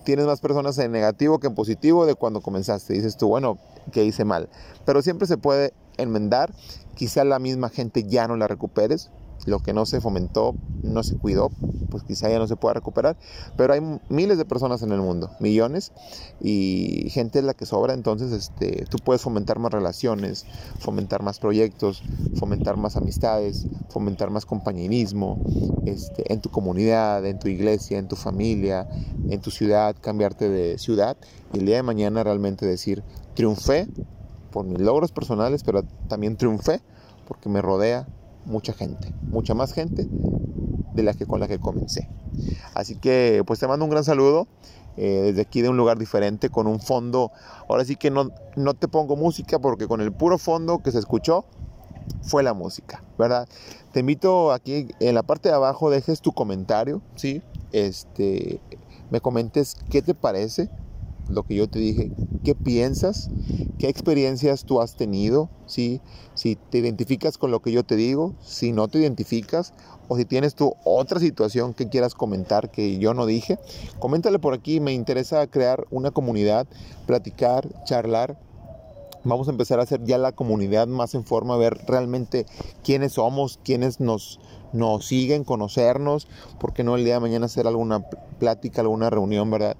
tienes 0.05 0.27
más 0.27 0.41
personas 0.41 0.79
en 0.79 0.91
negativo 0.91 1.39
que 1.39 1.47
en 1.47 1.55
positivo 1.55 2.07
de 2.07 2.15
cuando 2.15 2.41
comenzaste. 2.41 2.95
Dices 2.95 3.17
tú, 3.17 3.29
bueno, 3.29 3.59
que 3.93 4.05
hice 4.05 4.25
mal. 4.25 4.49
Pero 4.85 5.03
siempre 5.03 5.27
se 5.27 5.37
puede 5.37 5.73
enmendar. 5.97 6.53
Quizá 6.95 7.25
la 7.25 7.39
misma 7.39 7.69
gente 7.69 8.05
ya 8.05 8.27
no 8.27 8.37
la 8.37 8.47
recuperes, 8.47 9.11
lo 9.47 9.61
que 9.61 9.73
no 9.73 9.87
se 9.87 10.01
fomentó, 10.01 10.55
no 10.83 11.03
se 11.03 11.17
cuidó, 11.17 11.51
pues 11.91 12.03
quizá 12.05 12.29
ya 12.29 12.39
no 12.39 12.47
se 12.47 12.57
pueda 12.57 12.75
recuperar. 12.75 13.17
Pero 13.57 13.73
hay 13.73 13.81
miles 14.09 14.39
de 14.39 14.45
personas 14.45 14.83
en 14.83 14.93
el 14.93 15.01
mundo, 15.01 15.31
millones, 15.41 15.93
y 16.41 17.09
gente 17.11 17.39
es 17.39 17.45
la 17.45 17.55
que 17.55 17.67
sobra. 17.67 17.95
Entonces, 17.95 18.33
este, 18.33 18.85
tú 18.89 18.99
puedes 18.99 19.23
fomentar 19.23 19.59
más 19.59 19.73
relaciones, 19.73 20.47
fomentar 20.79 21.23
más 21.23 21.39
proyectos, 21.39 22.03
fomentar 22.37 22.77
más 22.77 22.97
amistades, 22.97 23.67
fomentar 23.89 24.31
más 24.31 24.47
compañerismo 24.47 25.43
este, 25.87 26.33
en 26.33 26.41
tu 26.41 26.51
comunidad, 26.51 27.25
en 27.27 27.39
tu 27.39 27.49
iglesia, 27.49 27.99
en 27.99 28.09
tu 28.09 28.17
familia, 28.17 28.89
en 29.29 29.41
tu 29.41 29.51
ciudad, 29.51 29.97
cambiarte 30.01 30.49
de 30.49 30.79
ciudad 30.79 31.17
y 31.53 31.59
el 31.59 31.67
día 31.67 31.77
de 31.77 31.83
mañana 31.83 32.23
realmente 32.23 32.67
decir, 32.67 33.03
triunfé 33.35 33.89
por 34.51 34.65
mis 34.65 34.81
logros 34.81 35.13
personales, 35.13 35.63
pero 35.63 35.83
también 36.09 36.37
triunfé 36.37 36.81
porque 37.27 37.49
me 37.49 37.63
rodea 37.63 38.07
mucha 38.51 38.73
gente, 38.73 39.15
mucha 39.23 39.55
más 39.55 39.73
gente 39.73 40.09
de 40.95 41.03
la 41.03 41.15
que 41.15 41.27
con 41.27 41.41
la 41.41 41.49
que 41.49 41.59
comencé. 41.59 42.09
Así 42.75 42.97
que 42.97 43.43
pues 43.47 43.61
te 43.61 43.67
mando 43.67 43.85
un 43.85 43.91
gran 43.91 44.05
saludo 44.05 44.47
eh, 44.97 45.23
desde 45.27 45.43
aquí 45.43 45.63
de 45.63 45.69
un 45.69 45.77
lugar 45.77 45.99
diferente 45.99 46.51
con 46.51 46.67
un 46.67 46.81
fondo. 46.81 47.31
Ahora 47.69 47.85
sí 47.85 47.97
que 47.97 48.11
no, 48.11 48.31
no 48.57 48.75
te 48.75 48.89
pongo 48.89 49.17
música 49.17 49.59
porque 49.59 49.87
con 49.87 50.01
el 50.01 50.13
puro 50.13 50.37
fondo 50.39 50.81
que 50.81 50.91
se 50.91 50.99
escuchó 50.99 51.45
fue 52.23 52.43
la 52.43 52.55
música, 52.55 53.03
¿verdad? 53.19 53.49
Te 53.93 54.01
invito 54.01 54.53
aquí 54.53 54.89
en 55.01 55.15
la 55.15 55.23
parte 55.23 55.49
de 55.49 55.55
abajo 55.55 55.91
dejes 55.91 56.21
tu 56.21 56.33
comentario, 56.33 57.01
¿sí? 57.15 57.43
Este, 57.73 58.61
me 59.11 59.21
comentes 59.21 59.77
qué 59.91 60.03
te 60.03 60.15
parece 60.15 60.71
lo 61.31 61.45
que 61.45 61.55
yo 61.55 61.69
te 61.69 61.79
dije, 61.79 62.11
qué 62.45 62.55
piensas, 62.55 63.31
qué 63.79 63.89
experiencias 63.89 64.65
tú 64.65 64.81
has 64.81 64.97
tenido, 64.97 65.49
¿sí? 65.67 66.01
si 66.35 66.57
te 66.57 66.79
identificas 66.79 67.39
con 67.39 67.51
lo 67.51 67.61
que 67.61 67.73
yo 67.73 67.85
te 67.85 67.97
digo, 67.97 68.35
si 68.43 68.73
no 68.73 68.89
te 68.89 68.99
identificas, 68.99 69.73
o 70.09 70.17
si 70.17 70.25
tienes 70.25 70.55
tú 70.55 70.75
otra 70.85 71.21
situación 71.21 71.73
que 71.73 71.89
quieras 71.89 72.15
comentar 72.15 72.71
que 72.71 72.99
yo 72.99 73.15
no 73.15 73.27
dije, 73.27 73.59
coméntale 73.99 74.39
por 74.39 74.55
aquí, 74.55 74.81
me 74.81 74.93
interesa 74.93 75.47
crear 75.47 75.87
una 75.91 76.11
comunidad, 76.11 76.67
platicar, 77.07 77.69
charlar 77.85 78.37
vamos 79.25 79.49
a 79.49 79.51
empezar 79.51 79.81
a 79.81 79.83
hacer 79.83 80.03
ya 80.05 80.19
la 80.19 80.33
comunidad 80.33 80.87
más 80.87 81.15
en 81.15 81.25
forma, 81.25 81.55
a 81.55 81.59
ver 81.59 81.79
realmente 81.87 82.47
quiénes 82.83 83.13
somos, 83.13 83.59
quiénes 83.63 84.01
nos, 84.01 84.41
nos 84.73 85.07
siguen, 85.07 85.45
conocernos, 85.45 86.29
porque 86.59 86.85
no 86.85 86.97
el 86.97 87.05
día 87.05 87.15
de 87.15 87.21
mañana 87.21 87.47
hacer 87.47 87.67
alguna 87.67 88.05
plática, 88.39 88.81
alguna 88.81 89.11
reunión, 89.11 89.51
¿verdad? 89.51 89.77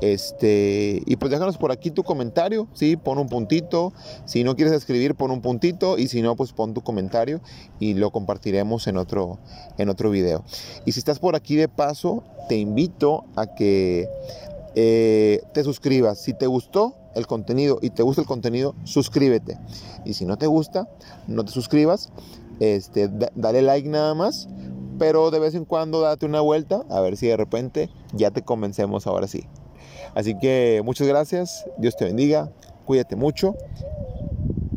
Este, 0.00 1.02
y 1.06 1.16
pues 1.16 1.30
déjanos 1.30 1.58
por 1.58 1.72
aquí 1.72 1.90
tu 1.90 2.04
comentario, 2.04 2.68
¿sí? 2.74 2.96
Pon 2.96 3.18
un 3.18 3.28
puntito, 3.28 3.92
si 4.24 4.44
no 4.44 4.56
quieres 4.56 4.74
escribir, 4.74 5.14
pon 5.14 5.30
un 5.30 5.40
puntito, 5.40 5.98
y 5.98 6.08
si 6.08 6.22
no, 6.22 6.36
pues 6.36 6.52
pon 6.52 6.74
tu 6.74 6.82
comentario 6.82 7.40
y 7.80 7.94
lo 7.94 8.10
compartiremos 8.10 8.86
en 8.86 8.96
otro, 8.96 9.38
en 9.78 9.88
otro 9.88 10.10
video. 10.10 10.44
Y 10.84 10.92
si 10.92 11.00
estás 11.00 11.18
por 11.18 11.36
aquí 11.36 11.56
de 11.56 11.68
paso, 11.68 12.22
te 12.48 12.56
invito 12.56 13.24
a 13.36 13.54
que 13.54 14.08
eh, 14.74 15.42
te 15.52 15.64
suscribas. 15.64 16.18
Si 16.18 16.34
te 16.34 16.46
gustó, 16.46 16.94
el 17.14 17.26
contenido 17.26 17.78
y 17.82 17.90
te 17.90 18.02
gusta 18.02 18.22
el 18.22 18.26
contenido, 18.26 18.74
suscríbete. 18.84 19.58
Y 20.04 20.14
si 20.14 20.24
no 20.24 20.36
te 20.36 20.46
gusta, 20.46 20.88
no 21.26 21.44
te 21.44 21.52
suscribas, 21.52 22.10
este, 22.60 23.10
dale 23.34 23.62
like 23.62 23.88
nada 23.88 24.14
más, 24.14 24.48
pero 24.98 25.30
de 25.30 25.38
vez 25.38 25.54
en 25.54 25.64
cuando 25.64 26.00
date 26.00 26.26
una 26.26 26.40
vuelta 26.40 26.84
a 26.90 27.00
ver 27.00 27.16
si 27.16 27.26
de 27.26 27.36
repente 27.36 27.90
ya 28.12 28.30
te 28.30 28.42
convencemos 28.42 29.06
ahora 29.06 29.26
sí. 29.26 29.44
Así 30.14 30.38
que 30.38 30.82
muchas 30.84 31.08
gracias, 31.08 31.64
Dios 31.78 31.96
te 31.96 32.04
bendiga, 32.04 32.52
cuídate 32.84 33.16
mucho 33.16 33.54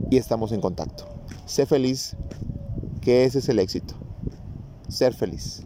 y 0.10 0.18
estamos 0.18 0.52
en 0.52 0.62
contacto. 0.62 1.06
Sé 1.46 1.66
feliz, 1.66 2.16
que 3.02 3.24
ese 3.24 3.40
es 3.40 3.50
el 3.50 3.60
éxito. 3.60 3.94
Ser 4.90 5.14
feliz. 5.14 5.66